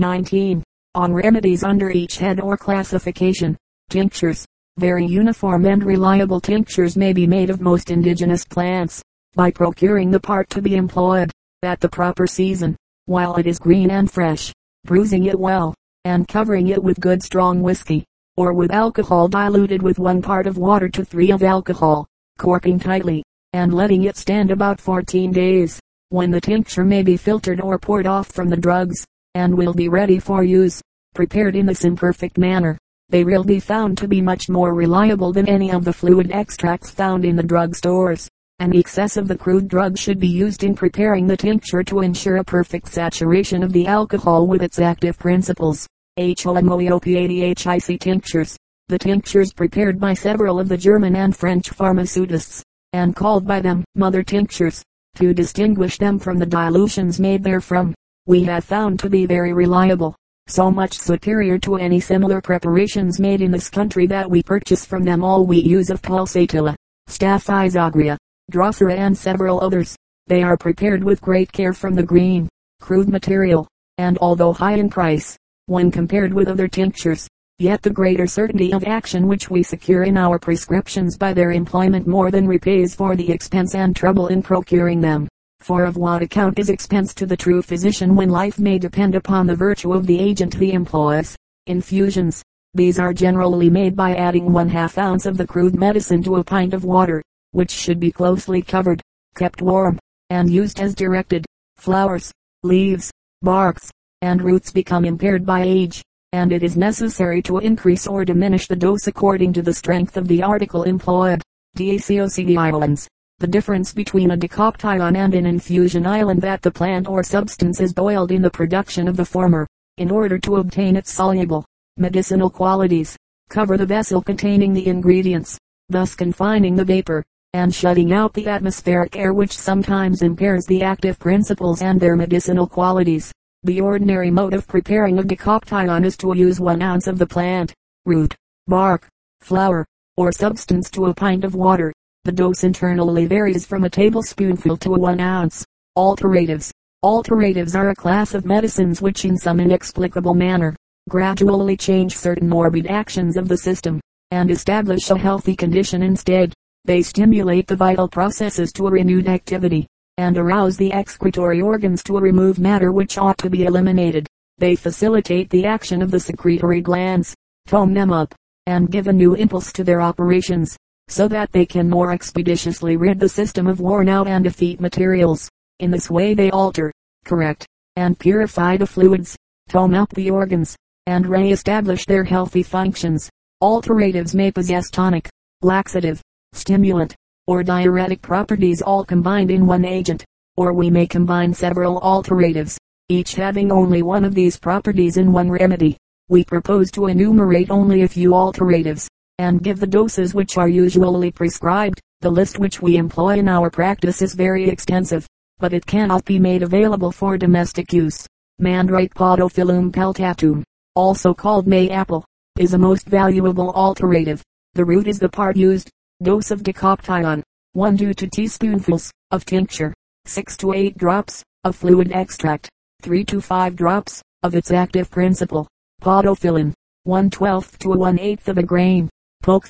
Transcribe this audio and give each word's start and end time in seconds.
19. 0.00 0.64
On 0.94 1.12
remedies 1.12 1.62
under 1.62 1.90
each 1.90 2.16
head 2.16 2.40
or 2.40 2.56
classification. 2.56 3.54
Tinctures. 3.90 4.46
Very 4.78 5.04
uniform 5.04 5.66
and 5.66 5.84
reliable 5.84 6.40
tinctures 6.40 6.96
may 6.96 7.12
be 7.12 7.26
made 7.26 7.50
of 7.50 7.60
most 7.60 7.90
indigenous 7.90 8.46
plants, 8.46 9.02
by 9.34 9.50
procuring 9.50 10.10
the 10.10 10.18
part 10.18 10.48
to 10.50 10.62
be 10.62 10.76
employed, 10.76 11.30
at 11.62 11.80
the 11.80 11.88
proper 11.88 12.26
season, 12.26 12.74
while 13.04 13.36
it 13.36 13.46
is 13.46 13.58
green 13.58 13.90
and 13.90 14.10
fresh, 14.10 14.50
bruising 14.86 15.26
it 15.26 15.38
well, 15.38 15.74
and 16.06 16.26
covering 16.26 16.68
it 16.68 16.82
with 16.82 16.98
good 16.98 17.22
strong 17.22 17.60
whiskey, 17.60 18.06
or 18.38 18.54
with 18.54 18.72
alcohol 18.72 19.28
diluted 19.28 19.82
with 19.82 19.98
one 19.98 20.22
part 20.22 20.46
of 20.46 20.56
water 20.56 20.88
to 20.88 21.04
three 21.04 21.30
of 21.30 21.42
alcohol, 21.42 22.06
corking 22.38 22.78
tightly, 22.78 23.22
and 23.52 23.74
letting 23.74 24.04
it 24.04 24.16
stand 24.16 24.50
about 24.50 24.80
14 24.80 25.30
days, 25.30 25.78
when 26.08 26.30
the 26.30 26.40
tincture 26.40 26.84
may 26.84 27.02
be 27.02 27.18
filtered 27.18 27.60
or 27.60 27.78
poured 27.78 28.06
off 28.06 28.28
from 28.28 28.48
the 28.48 28.56
drugs, 28.56 29.04
and 29.34 29.56
will 29.56 29.72
be 29.72 29.88
ready 29.88 30.18
for 30.18 30.42
use, 30.42 30.80
prepared 31.14 31.56
in 31.56 31.66
this 31.66 31.84
imperfect 31.84 32.38
manner. 32.38 32.76
They 33.08 33.24
will 33.24 33.44
be 33.44 33.60
found 33.60 33.98
to 33.98 34.08
be 34.08 34.20
much 34.20 34.48
more 34.48 34.74
reliable 34.74 35.32
than 35.32 35.48
any 35.48 35.70
of 35.70 35.84
the 35.84 35.92
fluid 35.92 36.30
extracts 36.30 36.90
found 36.90 37.24
in 37.24 37.36
the 37.36 37.42
drug 37.42 37.74
stores. 37.74 38.28
An 38.60 38.76
excess 38.76 39.16
of 39.16 39.26
the 39.26 39.38
crude 39.38 39.68
drug 39.68 39.96
should 39.96 40.20
be 40.20 40.28
used 40.28 40.64
in 40.64 40.74
preparing 40.74 41.26
the 41.26 41.36
tincture 41.36 41.82
to 41.84 42.00
ensure 42.00 42.36
a 42.36 42.44
perfect 42.44 42.88
saturation 42.88 43.62
of 43.62 43.72
the 43.72 43.86
alcohol 43.86 44.46
with 44.46 44.62
its 44.62 44.78
active 44.78 45.18
principles. 45.18 45.86
HOMOEOPATHIC 46.18 48.00
tinctures. 48.00 48.56
The 48.88 48.98
tinctures 48.98 49.52
prepared 49.52 49.98
by 49.98 50.14
several 50.14 50.60
of 50.60 50.68
the 50.68 50.76
German 50.76 51.16
and 51.16 51.34
French 51.36 51.70
pharmaceutists, 51.70 52.62
and 52.92 53.16
called 53.16 53.46
by 53.46 53.60
them 53.60 53.84
mother 53.94 54.22
tinctures, 54.22 54.82
to 55.16 55.32
distinguish 55.32 55.96
them 55.96 56.18
from 56.18 56.38
the 56.38 56.46
dilutions 56.46 57.18
made 57.18 57.42
therefrom, 57.42 57.94
we 58.26 58.44
have 58.44 58.64
found 58.64 58.98
to 59.00 59.08
be 59.08 59.26
very 59.26 59.52
reliable, 59.52 60.14
so 60.46 60.70
much 60.70 60.98
superior 60.98 61.58
to 61.58 61.76
any 61.76 62.00
similar 62.00 62.40
preparations 62.40 63.18
made 63.18 63.40
in 63.40 63.50
this 63.50 63.70
country 63.70 64.06
that 64.06 64.30
we 64.30 64.42
purchase 64.42 64.84
from 64.84 65.04
them 65.04 65.24
all 65.24 65.46
we 65.46 65.58
use 65.58 65.90
of 65.90 66.02
pulsatilla, 66.02 66.74
staphysagria, 67.08 68.16
Drosera 68.50 68.96
and 68.96 69.16
several 69.16 69.60
others. 69.60 69.96
They 70.26 70.42
are 70.42 70.56
prepared 70.56 71.02
with 71.02 71.20
great 71.20 71.50
care 71.52 71.72
from 71.72 71.94
the 71.94 72.02
green, 72.02 72.48
crude 72.80 73.08
material, 73.08 73.68
and 73.98 74.18
although 74.18 74.52
high 74.52 74.74
in 74.74 74.90
price, 74.90 75.36
when 75.66 75.90
compared 75.90 76.34
with 76.34 76.48
other 76.48 76.68
tinctures, 76.68 77.28
yet 77.58 77.82
the 77.82 77.90
greater 77.90 78.26
certainty 78.26 78.72
of 78.72 78.84
action 78.84 79.28
which 79.28 79.50
we 79.50 79.62
secure 79.62 80.02
in 80.02 80.16
our 80.16 80.38
prescriptions 80.38 81.16
by 81.16 81.32
their 81.32 81.52
employment 81.52 82.06
more 82.06 82.30
than 82.30 82.46
repays 82.46 82.94
for 82.94 83.14
the 83.16 83.30
expense 83.30 83.74
and 83.74 83.94
trouble 83.94 84.26
in 84.28 84.42
procuring 84.42 85.00
them. 85.00 85.28
For 85.60 85.84
of 85.84 85.96
what 85.96 86.22
account 86.22 86.58
is 86.58 86.70
expense 86.70 87.14
to 87.14 87.26
the 87.26 87.36
true 87.36 87.62
physician 87.62 88.16
when 88.16 88.30
life 88.30 88.58
may 88.58 88.78
depend 88.78 89.14
upon 89.14 89.46
the 89.46 89.54
virtue 89.54 89.92
of 89.92 90.06
the 90.06 90.18
agent 90.18 90.54
he 90.54 90.72
employs? 90.72 91.36
Infusions. 91.66 92.42
These 92.74 92.98
are 92.98 93.12
generally 93.12 93.68
made 93.68 93.94
by 93.94 94.14
adding 94.14 94.52
one 94.52 94.68
half 94.68 94.96
ounce 94.96 95.26
of 95.26 95.36
the 95.36 95.46
crude 95.46 95.74
medicine 95.74 96.22
to 96.22 96.36
a 96.36 96.44
pint 96.44 96.72
of 96.72 96.84
water 96.84 97.22
which 97.52 97.70
should 97.70 97.98
be 97.98 98.12
closely 98.12 98.62
covered, 98.62 99.02
kept 99.34 99.60
warm, 99.60 99.98
and 100.30 100.48
used 100.48 100.80
as 100.80 100.94
directed. 100.94 101.44
Flowers, 101.76 102.32
leaves, 102.62 103.10
barks, 103.42 103.90
and 104.22 104.42
roots 104.42 104.70
become 104.70 105.04
impaired 105.04 105.44
by 105.44 105.62
age, 105.62 106.02
and 106.32 106.52
it 106.52 106.62
is 106.62 106.76
necessary 106.76 107.42
to 107.42 107.58
increase 107.58 108.06
or 108.06 108.24
diminish 108.24 108.68
the 108.68 108.76
dose 108.76 109.06
according 109.06 109.52
to 109.52 109.62
the 109.62 109.74
strength 109.74 110.16
of 110.16 110.28
the 110.28 110.42
article 110.42 110.84
employed. 110.84 111.42
DECOCTIONS. 111.76 113.08
The 113.40 113.46
difference 113.46 113.94
between 113.94 114.32
a 114.32 114.36
decoction 114.36 115.00
and 115.16 115.34
an 115.34 115.46
infusion 115.46 116.06
island 116.06 116.42
that 116.42 116.60
the 116.60 116.70
plant 116.70 117.08
or 117.08 117.22
substance 117.22 117.80
is 117.80 117.94
boiled 117.94 118.32
in 118.32 118.42
the 118.42 118.50
production 118.50 119.08
of 119.08 119.16
the 119.16 119.24
former, 119.24 119.66
in 119.96 120.10
order 120.10 120.38
to 120.40 120.56
obtain 120.56 120.94
its 120.94 121.10
soluble, 121.10 121.64
medicinal 121.96 122.50
qualities. 122.50 123.16
Cover 123.48 123.78
the 123.78 123.86
vessel 123.86 124.20
containing 124.20 124.74
the 124.74 124.86
ingredients, 124.86 125.58
thus 125.88 126.14
confining 126.14 126.76
the 126.76 126.84
vapor, 126.84 127.24
and 127.54 127.74
shutting 127.74 128.12
out 128.12 128.34
the 128.34 128.46
atmospheric 128.46 129.16
air 129.16 129.32
which 129.32 129.56
sometimes 129.56 130.20
impairs 130.20 130.66
the 130.66 130.82
active 130.82 131.18
principles 131.18 131.80
and 131.80 131.98
their 131.98 132.16
medicinal 132.16 132.66
qualities. 132.66 133.32
The 133.62 133.80
ordinary 133.80 134.30
mode 134.30 134.52
of 134.52 134.68
preparing 134.68 135.18
a 135.18 135.24
decoction 135.24 136.04
is 136.04 136.18
to 136.18 136.36
use 136.36 136.60
one 136.60 136.82
ounce 136.82 137.06
of 137.06 137.16
the 137.16 137.26
plant, 137.26 137.72
root, 138.04 138.36
bark, 138.66 139.08
flower, 139.40 139.86
or 140.18 140.30
substance 140.30 140.90
to 140.90 141.06
a 141.06 141.14
pint 141.14 141.42
of 141.44 141.54
water. 141.54 141.90
The 142.24 142.32
dose 142.32 142.64
internally 142.64 143.24
varies 143.24 143.64
from 143.64 143.84
a 143.84 143.88
tablespoonful 143.88 144.76
to 144.76 144.94
a 144.94 144.98
one 144.98 145.20
ounce. 145.20 145.64
Alteratives. 145.96 146.70
Alteratives 147.02 147.74
are 147.74 147.88
a 147.88 147.94
class 147.94 148.34
of 148.34 148.44
medicines 148.44 149.00
which 149.00 149.24
in 149.24 149.38
some 149.38 149.58
inexplicable 149.58 150.34
manner, 150.34 150.76
gradually 151.08 151.78
change 151.78 152.14
certain 152.14 152.46
morbid 152.46 152.86
actions 152.88 153.38
of 153.38 153.48
the 153.48 153.56
system, 153.56 154.00
and 154.32 154.50
establish 154.50 155.08
a 155.08 155.16
healthy 155.16 155.56
condition 155.56 156.02
instead. 156.02 156.52
They 156.84 157.00
stimulate 157.00 157.66
the 157.66 157.76
vital 157.76 158.06
processes 158.06 158.70
to 158.74 158.86
a 158.86 158.90
renewed 158.90 159.26
activity, 159.26 159.86
and 160.18 160.36
arouse 160.36 160.76
the 160.76 160.92
excretory 160.92 161.62
organs 161.62 162.02
to 162.02 162.18
remove 162.18 162.58
matter 162.58 162.92
which 162.92 163.16
ought 163.16 163.38
to 163.38 163.48
be 163.48 163.64
eliminated. 163.64 164.26
They 164.58 164.76
facilitate 164.76 165.48
the 165.48 165.64
action 165.64 166.02
of 166.02 166.10
the 166.10 166.20
secretory 166.20 166.82
glands, 166.82 167.34
tone 167.66 167.94
them 167.94 168.12
up, 168.12 168.34
and 168.66 168.90
give 168.90 169.08
a 169.08 169.12
new 169.12 169.32
impulse 169.32 169.72
to 169.72 169.84
their 169.84 170.02
operations, 170.02 170.76
so 171.10 171.26
that 171.26 171.50
they 171.50 171.66
can 171.66 171.90
more 171.90 172.12
expeditiously 172.12 172.96
rid 172.96 173.18
the 173.18 173.28
system 173.28 173.66
of 173.66 173.80
worn 173.80 174.08
out 174.08 174.28
and 174.28 174.46
effete 174.46 174.80
materials. 174.80 175.50
In 175.80 175.90
this 175.90 176.08
way 176.08 176.34
they 176.34 176.50
alter, 176.50 176.92
correct, 177.24 177.66
and 177.96 178.18
purify 178.18 178.76
the 178.76 178.86
fluids, 178.86 179.36
tone 179.68 179.94
up 179.94 180.08
the 180.10 180.30
organs, 180.30 180.76
and 181.06 181.26
re-establish 181.26 182.06
their 182.06 182.22
healthy 182.22 182.62
functions. 182.62 183.28
Alteratives 183.60 184.34
may 184.34 184.52
possess 184.52 184.88
tonic, 184.88 185.28
laxative, 185.62 186.22
stimulant, 186.52 187.16
or 187.48 187.64
diuretic 187.64 188.22
properties 188.22 188.80
all 188.80 189.04
combined 189.04 189.50
in 189.50 189.66
one 189.66 189.84
agent, 189.84 190.24
or 190.56 190.72
we 190.72 190.90
may 190.90 191.08
combine 191.08 191.52
several 191.52 192.00
alteratives, 192.00 192.76
each 193.08 193.34
having 193.34 193.72
only 193.72 194.02
one 194.02 194.24
of 194.24 194.34
these 194.36 194.56
properties 194.56 195.16
in 195.16 195.32
one 195.32 195.50
remedy. 195.50 195.96
We 196.28 196.44
propose 196.44 196.92
to 196.92 197.06
enumerate 197.06 197.70
only 197.70 198.02
a 198.02 198.08
few 198.08 198.30
alteratives, 198.30 199.08
and 199.40 199.62
give 199.62 199.80
the 199.80 199.86
doses 199.86 200.34
which 200.34 200.58
are 200.58 200.68
usually 200.68 201.32
prescribed. 201.32 201.98
The 202.20 202.30
list 202.30 202.58
which 202.58 202.82
we 202.82 202.98
employ 202.98 203.38
in 203.38 203.48
our 203.48 203.70
practice 203.70 204.20
is 204.20 204.34
very 204.34 204.68
extensive, 204.68 205.26
but 205.58 205.72
it 205.72 205.86
cannot 205.86 206.26
be 206.26 206.38
made 206.38 206.62
available 206.62 207.10
for 207.10 207.38
domestic 207.38 207.90
use. 207.90 208.26
Mandrake 208.58 209.14
Podophyllum 209.14 209.92
peltatum, 209.92 210.62
also 210.94 211.32
called 211.32 211.66
May 211.66 211.88
apple, 211.88 212.22
is 212.58 212.74
a 212.74 212.78
most 212.78 213.06
valuable 213.06 213.70
alterative. 213.70 214.42
The 214.74 214.84
root 214.84 215.08
is 215.08 215.18
the 215.18 215.30
part 215.30 215.56
used, 215.56 215.88
Dose 216.22 216.50
of 216.50 216.62
decoction, 216.62 217.42
1 217.72 217.96
to 217.96 218.12
2 218.12 218.26
teaspoonfuls 218.26 219.10
of 219.30 219.46
tincture, 219.46 219.94
6 220.26 220.58
to 220.58 220.74
8 220.74 220.98
drops 220.98 221.42
of 221.64 221.76
fluid 221.76 222.12
extract, 222.12 222.68
3 223.00 223.24
to 223.24 223.40
5 223.40 223.74
drops 223.74 224.20
of 224.42 224.54
its 224.54 224.70
active 224.70 225.10
principle. 225.10 225.66
Podophyllin, 226.02 226.74
1 227.04 227.30
12th 227.30 227.78
to 227.78 227.88
1 227.88 228.18
8th 228.18 228.48
of 228.48 228.58
a 228.58 228.62
grain. 228.62 229.08
Poke 229.42 229.66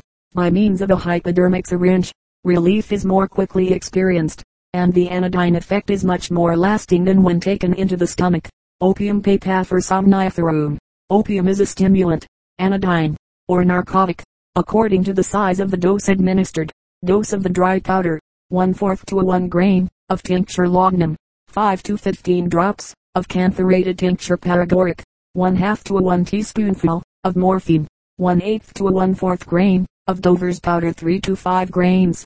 by 0.34 0.50
means 0.50 0.80
of 0.80 0.90
a 0.90 0.96
hypodermic 0.96 1.66
syringe 1.66 2.12
relief 2.44 2.90
is 2.90 3.04
more 3.04 3.28
quickly 3.28 3.72
experienced, 3.72 4.42
and 4.72 4.92
the 4.94 5.08
anodyne 5.10 5.56
effect 5.56 5.90
is 5.90 6.04
much 6.04 6.30
more 6.30 6.56
lasting 6.56 7.04
than 7.04 7.22
when 7.22 7.40
taken 7.40 7.74
into 7.74 7.96
the 7.96 8.06
stomach. 8.06 8.48
Opium 8.80 9.20
papaver 9.20 9.82
somniferum. 9.82 10.78
Opium 11.10 11.48
is 11.48 11.60
a 11.60 11.66
stimulant, 11.66 12.26
anodyne, 12.58 13.16
or 13.48 13.64
narcotic, 13.64 14.22
according 14.58 15.04
to 15.04 15.12
the 15.12 15.22
size 15.22 15.60
of 15.60 15.70
the 15.70 15.76
dose 15.76 16.08
administered. 16.08 16.72
Dose 17.04 17.32
of 17.32 17.44
the 17.44 17.48
dry 17.48 17.78
powder, 17.78 18.18
1 18.48 18.74
4th 18.74 19.06
to 19.06 19.20
a 19.20 19.24
1 19.24 19.48
grain, 19.48 19.88
of 20.08 20.20
tincture 20.20 20.66
laudanum, 20.66 21.14
5 21.46 21.80
to 21.84 21.96
15 21.96 22.48
drops, 22.48 22.92
of 23.14 23.28
camphorated 23.28 23.96
tincture 24.00 24.36
paregoric, 24.36 25.00
1 25.34 25.54
half 25.54 25.84
to 25.84 25.96
a 25.98 26.02
1 26.02 26.24
teaspoonful, 26.24 27.04
of 27.22 27.36
morphine, 27.36 27.86
1 28.16 28.40
8th 28.40 28.72
to 28.72 28.88
a 28.88 28.92
1 28.92 29.14
4th 29.14 29.46
grain, 29.46 29.86
of 30.08 30.20
Dover's 30.20 30.58
powder 30.58 30.92
3 30.92 31.20
to 31.20 31.36
5 31.36 31.70
grains. 31.70 32.24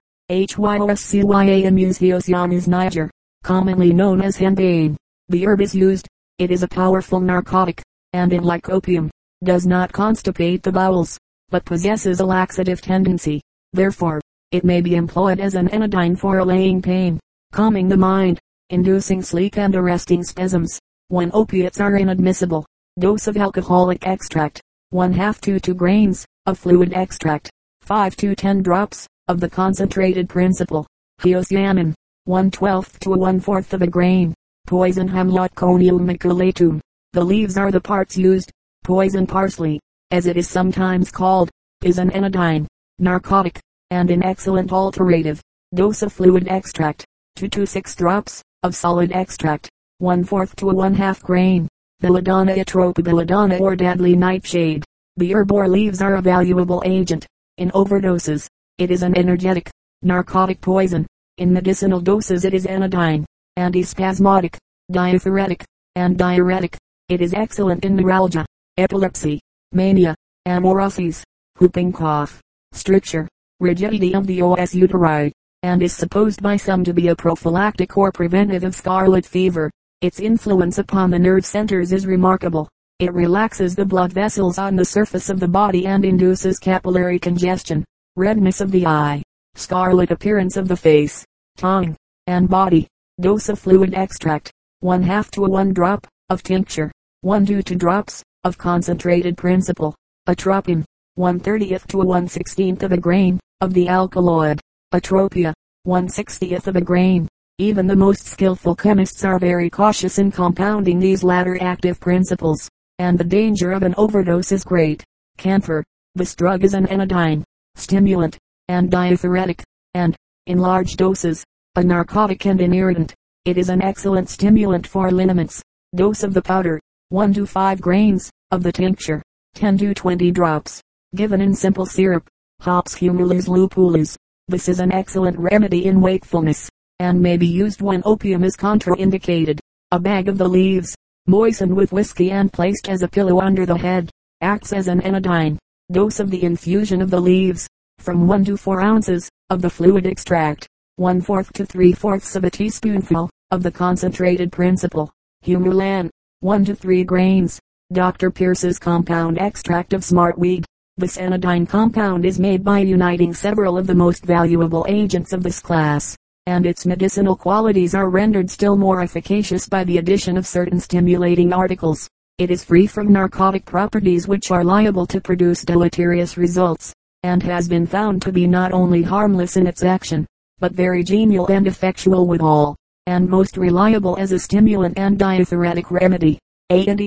Hyoscyamus 1.99 2.67
niger, 2.67 3.11
commonly 3.45 3.93
known 3.93 4.23
as 4.23 4.39
henbane. 4.39 4.97
The 5.29 5.45
herb 5.45 5.61
is 5.61 5.75
used. 5.75 6.09
It 6.39 6.51
is 6.51 6.63
a 6.63 6.69
powerful 6.69 7.21
narcotic, 7.21 7.83
and 8.15 8.33
unlike 8.33 8.71
opium, 8.71 9.11
does 9.45 9.67
not 9.67 9.93
constipate 9.93 10.63
the 10.63 10.73
bowels, 10.73 11.19
but 11.53 11.67
possesses 11.67 12.19
a 12.19 12.25
laxative 12.25 12.81
tendency. 12.81 13.43
Therefore, 13.75 14.21
it 14.51 14.65
may 14.65 14.81
be 14.81 14.97
employed 14.97 15.39
as 15.39 15.55
an 15.55 15.69
anodyne 15.69 16.17
for 16.17 16.39
allaying 16.39 16.81
pain, 16.81 17.21
calming 17.53 17.89
the 17.89 17.97
mind, 17.97 18.41
inducing 18.71 19.23
sleep 19.23 19.59
and 19.59 19.77
arresting 19.77 20.25
spasms. 20.25 20.81
When 21.09 21.31
opiates 21.35 21.79
are 21.79 21.97
inadmissible, 21.97 22.65
dose 22.99 23.27
of 23.27 23.37
alcoholic 23.37 24.07
extract, 24.07 24.63
1 24.91 25.13
half 25.13 25.41
to 25.43 25.61
2 25.61 25.75
grains, 25.75 26.25
of 26.47 26.59
fluid 26.59 26.95
extract, 26.95 27.51
5 27.83 28.17
to 28.17 28.35
10 28.35 28.63
drops, 28.63 29.07
of 29.29 29.39
the 29.39 29.51
concentrated 29.51 30.29
principle. 30.29 30.87
Hyoscyamin, 31.21 31.95
one 32.25 32.51
twelfth 32.51 32.99
to 33.01 33.11
one 33.11 33.41
fourth 33.41 33.75
of 33.75 33.83
a 33.83 33.87
grain. 33.87 34.33
Poison 34.67 35.09
hemlock 35.09 35.55
conium 35.55 36.01
maculatum. 36.01 36.81
The 37.13 37.25
leaves 37.25 37.59
are 37.59 37.71
the 37.71 37.81
parts 37.81 38.17
used. 38.17 38.51
Poison 38.85 39.27
parsley, 39.27 39.81
as 40.13 40.27
it 40.27 40.37
is 40.37 40.49
sometimes 40.49 41.11
called, 41.11 41.51
is 41.83 41.99
an 41.99 42.11
anodyne, 42.11 42.69
narcotic, 42.99 43.59
and 43.91 44.11
an 44.11 44.23
excellent 44.23 44.71
alterative. 44.71 45.41
Dose 45.75 46.03
of 46.03 46.13
fluid 46.13 46.47
extract, 46.49 47.07
2 47.37 47.49
to 47.49 47.67
6 47.67 47.97
drops, 47.97 48.43
of 48.63 48.77
solid 48.77 49.11
extract, 49.13 49.71
1 49.99 50.23
fourth 50.23 50.55
to 50.57 50.69
a 50.69 50.75
1 50.75 50.95
half 50.95 51.23
grain. 51.23 51.67
Belladonna 52.01 52.53
atropa 52.55 53.03
belladonna 53.03 53.57
or 53.57 53.75
deadly 53.75 54.15
nightshade. 54.15 54.85
The 55.17 55.33
herb 55.35 55.51
or 55.51 55.67
leaves 55.67 56.03
are 56.03 56.17
a 56.17 56.23
valuable 56.23 56.83
agent. 56.85 57.27
In 57.57 57.71
overdoses, 57.71 58.49
it 58.77 58.91
is 58.91 59.03
an 59.03 59.17
energetic, 59.17 59.71
narcotic 60.03 60.61
poison. 60.61 61.07
In 61.39 61.55
medicinal 61.55 62.01
doses 62.01 62.45
it 62.45 62.53
is 62.53 62.67
anodyne, 62.67 63.25
antispasmodic, 63.59 64.59
diaphoretic, 64.91 65.65
and 65.97 66.19
diuretic. 66.19 66.77
It 67.09 67.23
is 67.23 67.33
excellent 67.33 67.85
in 67.85 67.97
neuralgia, 67.97 68.45
epilepsy, 68.77 69.41
mania, 69.73 70.15
amaurosis, 70.47 71.23
whooping 71.59 71.93
cough, 71.93 72.41
stricture, 72.73 73.29
rigidity 73.61 74.15
of 74.15 74.27
the 74.27 74.43
os 74.43 74.75
uteri, 74.75 75.31
and 75.63 75.83
is 75.83 75.93
supposed 75.93 76.43
by 76.43 76.57
some 76.57 76.83
to 76.85 76.93
be 76.93 77.09
a 77.09 77.17
prophylactic 77.17 77.97
or 77.97 78.11
preventive 78.11 78.65
of 78.65 78.75
scarlet 78.75 79.25
fever. 79.25 79.71
Its 80.01 80.19
influence 80.19 80.79
upon 80.79 81.11
the 81.11 81.19
nerve 81.19 81.47
centers 81.47 81.93
is 81.93 82.07
remarkable. 82.07 82.69
It 82.99 83.15
relaxes 83.15 83.75
the 83.75 83.85
blood 83.85 84.13
vessels 84.13 84.59
on 84.59 84.77
the 84.77 84.85
surface 84.85 85.31
of 85.31 85.41
the 85.41 85.49
body 85.49 85.87
and 85.87 86.05
induces 86.05 86.59
capillary 86.59 87.19
congestion, 87.19 87.85
redness 88.17 88.61
of 88.61 88.71
the 88.71 88.87
eye, 88.87 89.23
scarlet 89.55 90.11
appearance 90.11 90.57
of 90.57 90.69
the 90.69 90.77
face, 90.77 91.25
tongue, 91.57 91.97
and 92.27 92.49
body. 92.49 92.89
Dose 93.21 93.49
of 93.49 93.59
fluid 93.59 93.95
extract, 93.95 94.51
1 94.81 95.03
half 95.03 95.31
to 95.31 95.45
a 95.45 95.49
1 95.49 95.73
drop, 95.73 96.07
of 96.29 96.43
tincture, 96.43 96.91
1 97.21 97.47
to 97.47 97.63
2 97.63 97.77
drops, 97.77 98.23
of 98.45 98.59
concentrated 98.59 99.37
principle, 99.37 99.95
atropine, 100.27 100.85
1 101.15 101.41
30th 101.41 101.87
to 101.87 102.01
a 102.01 102.07
1 102.07 102.27
16th 102.27 102.83
of 102.83 102.93
a 102.93 102.97
grain, 102.97 103.39
of 103.61 103.73
the 103.73 103.87
alkaloid, 103.87 104.61
atropia, 104.93 105.53
1 105.85 106.09
60th 106.09 106.67
of 106.67 106.77
a 106.77 106.81
grain. 106.81 107.29
Even 107.59 107.87
the 107.87 107.95
most 107.95 108.27
skillful 108.27 108.75
chemists 108.75 109.25
are 109.25 109.39
very 109.39 109.71
cautious 109.71 110.19
in 110.19 110.33
compounding 110.33 110.99
these 110.99 111.23
latter 111.23 111.57
active 111.63 112.01
principles, 112.01 112.69
and 112.99 113.17
the 113.17 113.25
danger 113.25 113.73
of 113.73 113.83
an 113.83 113.95
overdose 113.97 114.53
is 114.53 114.65
great. 114.65 115.05
Camphor. 115.37 115.85
This 116.15 116.35
drug 116.35 116.65
is 116.65 116.75
an 116.75 116.87
anodyne, 116.89 117.45
stimulant, 117.75 118.37
and 118.69 118.91
diaphoretic, 118.91 119.63
and, 119.95 120.17
in 120.47 120.59
large 120.59 120.97
doses, 120.97 121.45
a 121.77 121.83
narcotic 121.83 122.47
and 122.47 122.61
an 122.61 122.75
irritant. 122.75 123.15
It 123.45 123.57
is 123.57 123.69
an 123.69 123.83
excellent 123.83 124.29
stimulant 124.29 124.87
for 124.87 125.11
liniments. 125.11 125.63
Dose 125.95 126.23
of 126.23 126.35
the 126.35 126.43
powder, 126.43 126.81
1 127.13 127.35
to 127.35 127.45
5 127.45 127.79
grains, 127.79 128.31
of 128.53 128.63
the 128.63 128.73
tincture, 128.73 129.23
10 129.57 129.77
to 129.77 129.93
20 129.93 130.31
drops, 130.31 130.81
given 131.15 131.43
in 131.43 131.53
simple 131.53 131.85
syrup. 131.85 132.27
Hops 132.63 132.95
Humulus 132.95 133.49
lupulus. 133.49 134.17
This 134.49 134.67
is 134.67 134.81
an 134.81 134.91
excellent 134.93 135.39
remedy 135.39 135.85
in 135.85 136.01
wakefulness, 136.01 136.71
and 137.01 137.21
may 137.21 137.37
be 137.37 137.47
used 137.47 137.83
when 137.83 138.01
opium 138.07 138.45
is 138.45 138.57
contraindicated. 138.57 139.59
A 139.91 140.01
bag 140.01 140.27
of 140.27 140.39
the 140.39 140.49
leaves, 140.49 140.97
moistened 141.27 141.77
with 141.77 141.93
whiskey 141.93 142.31
and 142.31 142.51
placed 142.51 142.89
as 142.89 143.03
a 143.03 143.09
pillow 143.09 143.43
under 143.43 143.67
the 143.67 143.77
head, 143.77 144.09
acts 144.41 144.73
as 144.73 144.89
an 144.89 145.03
anodyne. 145.03 145.59
Dose 145.93 146.19
of 146.19 146.31
the 146.31 146.43
infusion 146.43 147.03
of 147.03 147.11
the 147.11 147.21
leaves, 147.21 147.69
from 147.99 148.27
1 148.27 148.47
to 148.47 148.57
4 148.57 148.81
ounces, 148.81 149.29
of 149.51 149.61
the 149.61 149.69
fluid 149.69 150.07
extract, 150.07 150.67
1 150.97 151.21
fourth 151.21 151.53
to 151.53 151.67
3 151.67 151.93
fourths 151.93 152.37
of 152.37 152.45
a 152.45 152.51
teaspoonful, 152.51 153.29
of 153.51 153.63
the 153.63 153.71
concentrated 153.71 154.51
principle, 154.51 155.13
Humulin, 155.45 156.09
1 156.43 156.65
to 156.65 156.75
3 156.75 157.05
grains. 157.05 157.61
Dr. 157.93 158.29
Pierce's 158.29 158.77
compound 158.77 159.39
extract 159.39 159.93
of 159.93 160.01
smartweed, 160.01 160.65
this 160.97 161.17
anodyne 161.17 161.65
compound 161.67 162.25
is 162.25 162.41
made 162.41 162.65
by 162.65 162.81
uniting 162.81 163.33
several 163.33 163.79
of 163.79 163.87
the 163.87 163.95
most 163.95 164.25
valuable 164.25 164.85
agents 164.89 165.33
of 165.33 165.45
this 165.45 165.61
class, 165.61 166.17
and 166.47 166.67
its 166.67 166.85
medicinal 166.85 167.37
qualities 167.37 167.95
are 167.95 168.11
rendered 168.11 168.51
still 168.51 168.77
more 168.77 169.03
efficacious 169.03 169.69
by 169.69 169.85
the 169.85 169.99
addition 169.99 170.37
of 170.37 170.45
certain 170.45 170.81
stimulating 170.81 171.53
articles. 171.53 172.09
It 172.39 172.51
is 172.51 172.65
free 172.65 172.89
from 172.89 173.13
narcotic 173.13 173.65
properties 173.65 174.27
which 174.27 174.51
are 174.51 174.65
liable 174.65 175.07
to 175.07 175.21
produce 175.21 175.63
deleterious 175.63 176.37
results, 176.37 176.93
and 177.23 177.41
has 177.45 177.69
been 177.69 177.87
found 177.87 178.21
to 178.23 178.33
be 178.33 178.49
not 178.49 178.73
only 178.73 179.05
harmless 179.05 179.57
in 179.57 179.69
its 179.69 179.85
action, 179.85 180.27
but 180.59 180.73
very 180.73 181.05
genial 181.05 181.47
and 181.47 181.69
effectual 181.69 182.27
withal, 182.27 182.77
and 183.07 183.29
most 183.29 183.57
reliable 183.57 184.17
as 184.19 184.33
a 184.33 184.39
stimulant 184.39 184.97
and 184.99 185.19
diaphoretic 185.19 185.91
remedy. 185.91 186.39
A 186.71 186.87
and 186.87 186.99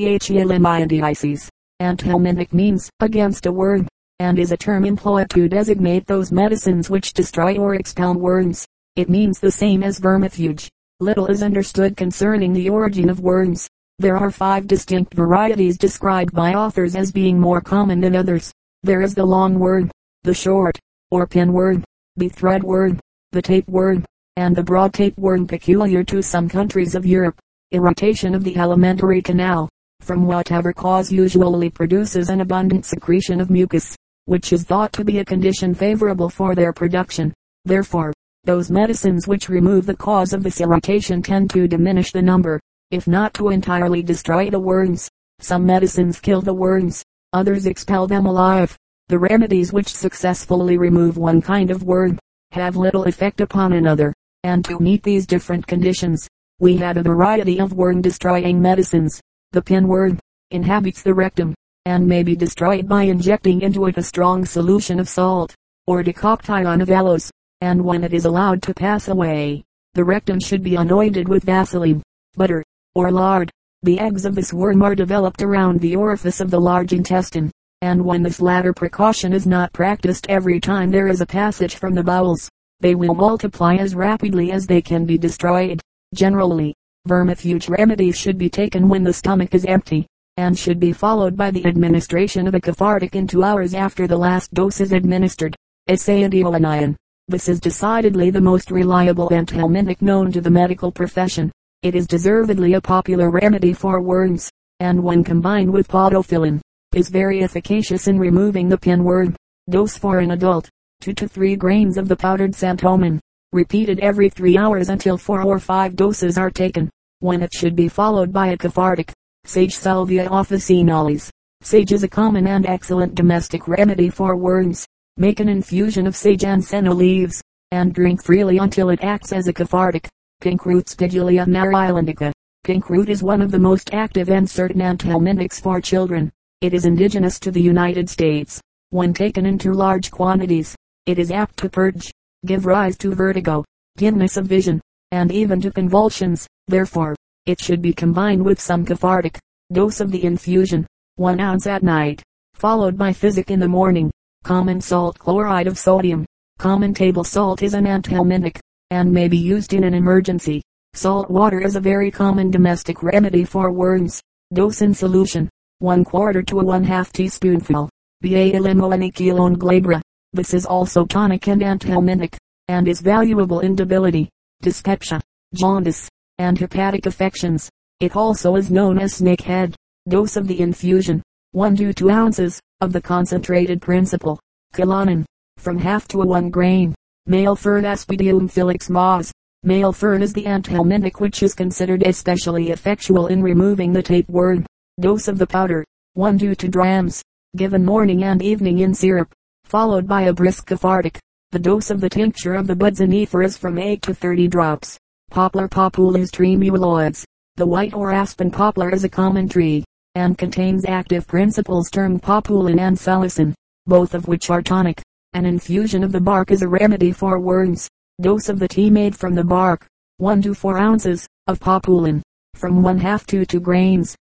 Anthelmintic 1.82 2.54
means 2.54 2.90
against 3.00 3.46
a 3.46 3.52
worm, 3.52 3.88
and 4.20 4.40
is 4.40 4.52
a 4.52 4.58
term 4.58 4.86
employed 4.86 5.30
to 5.32 5.50
designate 5.50 6.08
those 6.08 6.32
medicines 6.32 6.90
which 6.90 7.14
destroy 7.14 7.58
or 7.58 7.76
expel 7.76 8.14
worms. 8.14 8.66
It 8.96 9.10
means 9.10 9.40
the 9.40 9.52
same 9.52 9.84
as 9.84 10.00
vermifuge. 10.00 10.70
Little 11.00 11.28
is 11.28 11.44
understood 11.44 11.98
concerning 11.98 12.54
the 12.54 12.70
origin 12.70 13.10
of 13.10 13.20
worms. 13.20 13.68
There 14.00 14.18
are 14.18 14.32
five 14.32 14.68
distinct 14.68 15.14
varieties 15.14 15.78
described 15.78 16.34
by 16.34 16.54
authors 16.54 16.96
as 16.96 17.12
being 17.12 17.40
more 17.40 17.62
common 17.62 18.00
than 18.00 18.16
others. 18.16 18.54
There 18.84 19.02
is 19.02 19.16
the 19.16 19.26
long 19.26 19.60
worm, 19.60 19.92
the 20.24 20.34
short, 20.34 20.80
or 21.12 21.28
pinworm, 21.28 21.84
the 22.16 22.30
threadworm, 22.30 23.00
the 23.32 23.42
tapeworm, 23.42 24.06
and 24.38 24.56
the 24.56 24.64
broad 24.64 24.94
tapeworm 24.94 25.48
peculiar 25.48 26.04
to 26.04 26.22
some 26.22 26.50
countries 26.50 26.94
of 26.94 27.06
Europe. 27.06 27.40
Irritation 27.72 28.36
of 28.36 28.44
the 28.44 28.58
alimentary 28.58 29.22
canal 29.22 29.70
from 30.02 30.26
whatever 30.26 30.74
cause 30.74 31.12
usually 31.12 31.70
produces 31.70 32.30
an 32.30 32.42
abundant 32.42 32.86
secretion 32.86 33.40
of 33.40 33.50
mucus, 33.50 33.96
which 34.26 34.52
is 34.52 34.64
thought 34.64 34.92
to 34.94 35.04
be 35.04 35.20
a 35.20 35.26
condition 35.26 35.74
favorable 35.74 36.30
for 36.30 36.54
their 36.54 36.74
production. 36.74 37.34
Therefore, 37.64 38.14
those 38.44 38.70
medicines 38.70 39.28
which 39.28 39.50
remove 39.50 39.86
the 39.86 39.96
cause 39.96 40.34
of 40.34 40.44
this 40.44 40.62
irritation 40.62 41.22
tend 41.22 41.50
to 41.52 41.68
diminish 41.68 42.12
the 42.12 42.22
number, 42.22 42.60
if 42.92 43.08
not 43.08 43.34
to 43.36 43.50
entirely 43.50 44.04
destroy 44.04 44.50
the 44.50 44.60
worms. 44.60 45.10
Some 45.40 45.66
medicines 45.66 46.20
kill 46.20 46.42
the 46.42 46.54
worms, 46.54 47.04
others 47.34 47.66
expel 47.66 48.06
them 48.06 48.26
alive. 48.26 48.78
The 49.08 49.20
remedies 49.20 49.74
which 49.74 49.88
successfully 49.88 50.78
remove 50.78 51.18
one 51.18 51.42
kind 51.42 51.72
of 51.72 51.84
worm, 51.84 52.20
have 52.52 52.76
little 52.76 53.06
effect 53.06 53.42
upon 53.42 53.74
another, 53.74 54.14
and 54.46 54.64
to 54.64 54.78
meet 54.78 55.02
these 55.02 55.26
different 55.26 55.66
conditions, 55.66 56.30
we 56.60 56.78
had 56.78 56.98
a 56.98 57.02
variety 57.02 57.60
of 57.60 57.74
worm 57.74 58.00
destroying 58.00 58.62
medicines. 58.62 59.20
The 59.54 59.62
pinworm 59.64 60.20
inhabits 60.52 61.02
the 61.02 61.16
rectum, 61.16 61.56
and 61.86 62.08
may 62.08 62.22
be 62.22 62.36
destroyed 62.36 62.88
by 62.88 63.04
injecting 63.04 63.62
into 63.62 63.88
it 63.88 63.98
a 63.98 64.04
strong 64.04 64.46
solution 64.46 65.00
of 65.00 65.10
salt, 65.10 65.56
or 65.88 66.04
decoction 66.04 66.80
of 66.80 66.92
aloes, 66.92 67.32
and 67.62 67.84
when 67.84 68.04
it 68.04 68.14
is 68.14 68.26
allowed 68.26 68.62
to 68.62 68.74
pass 68.76 69.08
away, 69.08 69.64
the 69.96 70.04
rectum 70.04 70.40
should 70.40 70.62
be 70.62 70.76
anointed 70.76 71.28
with 71.28 71.44
vaseline, 71.44 72.04
butter, 72.36 72.64
or 72.94 73.12
lard. 73.12 73.50
The 73.82 73.98
eggs 73.98 74.26
of 74.26 74.36
this 74.36 74.54
worm 74.54 74.84
are 74.84 74.94
developed 74.94 75.42
around 75.42 75.80
the 75.80 75.96
orifice 75.96 76.40
of 76.40 76.52
the 76.52 76.62
large 76.62 76.94
intestine, 76.94 77.50
and 77.82 78.06
when 78.06 78.22
this 78.22 78.40
latter 78.40 78.74
precaution 78.74 79.34
is 79.34 79.48
not 79.48 79.74
practiced 79.74 80.28
every 80.30 80.60
time 80.60 80.92
there 80.92 81.08
is 81.08 81.22
a 81.22 81.26
passage 81.26 81.78
from 81.78 81.96
the 81.96 82.04
bowels, 82.04 82.48
they 82.80 82.96
will 82.96 83.16
multiply 83.16 83.76
as 83.76 83.96
rapidly 83.96 84.52
as 84.52 84.68
they 84.68 84.82
can 84.82 85.06
be 85.06 85.18
destroyed. 85.18 85.82
Generally, 86.14 86.74
Vermifuge 87.08 87.70
remedies 87.70 88.18
should 88.18 88.38
be 88.38 88.50
taken 88.50 88.90
when 88.90 89.04
the 89.04 89.14
stomach 89.14 89.54
is 89.54 89.66
empty, 89.66 90.08
and 90.38 90.58
should 90.58 90.80
be 90.80 90.92
followed 90.92 91.38
by 91.38 91.52
the 91.52 91.66
administration 91.66 92.48
of 92.48 92.56
a 92.56 92.60
cathartic 92.60 93.16
in 93.16 93.28
two 93.28 93.44
hours 93.44 93.76
after 93.76 94.08
the 94.08 94.18
last 94.18 94.52
dose 94.56 94.82
is 94.82 94.92
administered. 94.92 95.56
Essayadiolanion. 95.88 96.96
This 97.28 97.48
is 97.48 97.60
decidedly 97.60 98.32
the 98.32 98.42
most 98.42 98.72
reliable 98.72 99.30
anthelmintic 99.30 100.02
known 100.02 100.32
to 100.32 100.42
the 100.42 100.50
medical 100.50 100.92
profession. 100.92 101.52
It 101.84 101.94
is 101.94 102.08
deservedly 102.08 102.74
a 102.74 102.82
popular 102.82 103.30
remedy 103.30 103.74
for 103.74 104.02
worms, 104.02 104.50
and 104.80 105.04
when 105.04 105.24
combined 105.24 105.72
with 105.72 105.88
podophyllin, 105.88 106.60
is 106.96 107.10
very 107.10 107.44
efficacious 107.44 108.08
in 108.08 108.18
removing 108.18 108.68
the 108.68 108.78
pinworm. 108.80 109.36
Dose 109.70 109.96
for 109.96 110.20
an 110.20 110.32
adult, 110.32 110.70
2 111.02 111.14
to 111.14 111.28
3 111.28 111.56
grains 111.56 111.98
of 111.98 112.08
the 112.08 112.16
powdered 112.16 112.52
santonin, 112.52 113.20
repeated 113.52 114.00
every 114.00 114.30
3 114.30 114.58
hours 114.58 114.90
until 114.90 115.18
4 115.18 115.44
or 115.44 115.60
5 115.60 115.96
doses 115.96 116.38
are 116.38 116.50
taken 116.50 116.90
when 117.20 117.42
it 117.42 117.54
should 117.54 117.76
be 117.76 117.88
followed 117.88 118.32
by 118.32 118.48
a 118.48 118.58
cathartic. 118.58 119.12
Sage 119.46 119.76
Salvia 119.76 120.28
officinalis. 120.30 121.30
Sage 121.62 121.92
is 121.92 122.04
a 122.04 122.08
common 122.08 122.48
and 122.48 122.66
excellent 122.66 123.16
domestic 123.16 123.68
remedy 123.68 124.10
for 124.10 124.36
worms. 124.36 124.86
Make 125.18 125.40
an 125.40 125.50
infusion 125.50 126.08
of 126.08 126.16
sage 126.16 126.44
and 126.44 126.64
senna 126.64 126.94
leaves, 126.94 127.42
and 127.72 127.94
drink 127.94 128.24
freely 128.24 128.58
until 128.58 128.90
it 128.90 129.04
acts 129.04 129.32
as 129.32 129.48
a 129.48 129.54
cathartic. 129.54 130.08
Pink 130.42 130.66
root 130.66 130.88
Spigelia 130.88 131.46
marilandica. 131.46 132.32
Pink 132.64 132.90
root 132.90 133.10
is 133.10 133.24
one 133.24 133.42
of 133.42 133.52
the 133.52 133.60
most 133.60 133.94
active 133.94 134.30
and 134.30 134.50
certain 134.50 134.82
anthelmintics 134.82 135.62
for 135.62 135.80
children. 135.80 136.32
It 136.62 136.74
is 136.74 136.86
indigenous 136.86 137.40
to 137.40 137.52
the 137.52 137.62
United 137.62 138.10
States. 138.10 138.60
When 138.90 139.14
taken 139.14 139.46
into 139.46 139.72
large 139.72 140.12
quantities, 140.12 140.76
It 141.06 141.20
is 141.20 141.30
apt 141.30 141.58
to 141.58 141.70
purge, 141.70 142.12
give 142.48 142.66
rise 142.66 142.98
to 142.98 143.14
vertigo, 143.14 143.64
dimness 143.96 144.38
of 144.38 144.48
vision, 144.48 144.82
and 145.12 145.32
even 145.32 145.62
to 145.62 145.70
convulsions. 145.70 146.48
Therefore, 146.68 147.16
it 147.46 147.62
should 147.62 147.80
be 147.80 147.94
combined 147.94 148.44
with 148.44 148.60
some 148.60 148.84
cathartic 148.84 149.38
dose 149.72 150.00
of 150.00 150.10
the 150.10 150.24
infusion, 150.24 150.88
one 151.18 151.40
ounce 151.40 151.68
at 151.68 151.84
night, 151.84 152.24
followed 152.56 152.98
by 152.98 153.14
physic 153.14 153.52
in 153.52 153.60
the 153.60 153.68
morning. 153.68 154.10
Common 154.44 154.82
salt 154.82 155.20
chloride 155.20 155.68
of 155.68 155.78
sodium. 155.78 156.26
Common 156.58 156.92
table 156.92 157.24
salt 157.24 157.62
is 157.62 157.76
an 157.76 157.86
anthelmintic, 157.86 158.58
and 158.90 159.12
may 159.12 159.28
be 159.28 159.38
used 159.38 159.74
in 159.74 159.84
an 159.84 159.94
emergency. 159.94 160.64
Salt 160.94 161.30
water 161.30 161.62
is 161.62 161.76
a 161.76 161.80
very 161.80 162.10
common 162.10 162.50
domestic 162.50 163.04
remedy 163.04 163.44
for 163.44 163.72
worms. 163.72 164.20
Dose 164.54 164.82
in 164.82 164.94
solution, 164.94 165.50
one 165.80 166.04
quarter 166.04 166.42
to 166.42 166.62
a 166.62 166.64
one 166.64 166.84
half 166.84 167.12
teaspoonful. 167.12 167.90
Balmony 168.22 169.12
Chelone 169.12 169.56
glabra. 169.56 170.02
This 170.36 170.54
is 170.54 170.66
also 170.66 171.06
tonic 171.06 171.48
and 171.48 171.62
anthelmintic, 171.62 172.36
and 172.68 172.90
is 172.90 173.00
valuable 173.00 173.62
in 173.62 173.74
debility, 173.74 174.28
dyspepsia, 174.62 175.22
jaundice, 175.54 176.10
and 176.40 176.58
hepatic 176.58 177.06
affections. 177.06 177.70
It 178.02 178.18
also 178.18 178.58
is 178.58 178.70
known 178.70 179.00
as 179.00 179.14
snake 179.14 179.40
head. 179.40 179.78
Dose 180.10 180.36
of 180.36 180.50
the 180.50 180.60
infusion, 180.60 181.24
1 181.54 181.78
to 181.78 181.94
2 181.94 182.10
ounces, 182.10 182.60
of 182.82 182.92
the 182.92 183.00
concentrated 183.00 183.82
principle, 183.82 184.38
Chelonin, 184.74 185.24
from 185.56 185.78
half 185.78 186.06
to 186.10 186.22
a 186.22 186.26
1 186.26 186.50
grain. 186.50 186.94
Male 187.28 187.56
fern 187.56 187.86
Aspidium 187.86 188.52
filix 188.52 188.90
mas. 188.90 189.32
Male 189.64 189.94
fern 189.94 190.22
is 190.22 190.34
the 190.34 190.44
anthelmintic 190.44 191.22
which 191.22 191.44
is 191.44 191.54
considered 191.54 192.06
especially 192.06 192.72
effectual 192.72 193.28
in 193.28 193.42
removing 193.42 193.94
the 193.94 194.04
tapeworm. 194.04 194.66
Dose 195.00 195.30
of 195.30 195.38
the 195.38 195.48
powder, 195.48 195.86
1 196.16 196.38
to 196.40 196.56
2 196.56 196.68
drams, 196.68 197.24
given 197.56 197.86
morning 197.86 198.26
and 198.26 198.42
evening 198.42 198.80
in 198.80 198.94
syrup, 198.94 199.34
followed 199.66 200.08
by 200.08 200.24
a 200.24 200.34
brisk 200.34 200.68
cathartic. 200.68 201.20
The 201.52 201.60
dose 201.60 201.90
of 201.90 202.00
the 202.00 202.10
tincture 202.10 202.54
of 202.54 202.68
the 202.68 202.76
buds 202.76 203.02
and 203.02 203.14
ether 203.14 203.42
is 203.42 203.58
from 203.58 203.78
8 203.78 204.02
to 204.04 204.14
30 204.14 204.48
drops. 204.48 204.98
Poplar 205.32 205.68
Populus 205.68 206.30
tremuloides. 206.32 207.24
The 207.56 207.66
white 207.66 207.94
or 207.94 208.12
aspen 208.12 208.52
poplar 208.52 208.92
is 208.92 209.04
a 209.04 209.10
common 209.10 209.50
tree, 209.50 209.84
and 210.14 210.38
contains 210.38 210.86
active 210.86 211.28
principles 211.28 211.90
termed 211.90 212.22
populin 212.22 212.80
and 212.80 212.96
salicin, 212.96 213.54
both 213.86 214.14
of 214.14 214.28
which 214.28 214.50
are 214.50 214.62
tonic. 214.62 215.02
An 215.34 215.46
infusion 215.46 216.04
of 216.04 216.12
the 216.12 216.22
bark 216.22 216.52
is 216.52 216.62
a 216.62 216.68
remedy 216.68 217.12
for 217.12 217.40
worms. 217.40 217.90
Dose 218.22 218.50
of 218.50 218.60
the 218.60 218.68
tea 218.68 218.90
made 218.90 219.16
from 219.16 219.36
the 219.36 219.44
bark, 219.44 219.88
1 220.18 220.42
to 220.44 220.54
4 220.54 220.78
ounces, 220.78 221.28
of 221.48 221.60
populin, 221.60 222.22
from 222.54 222.82
1 222.82 223.00
half 223.00 223.26
to 223.28 223.46
2 223.46 223.60
grains, 223.60 224.16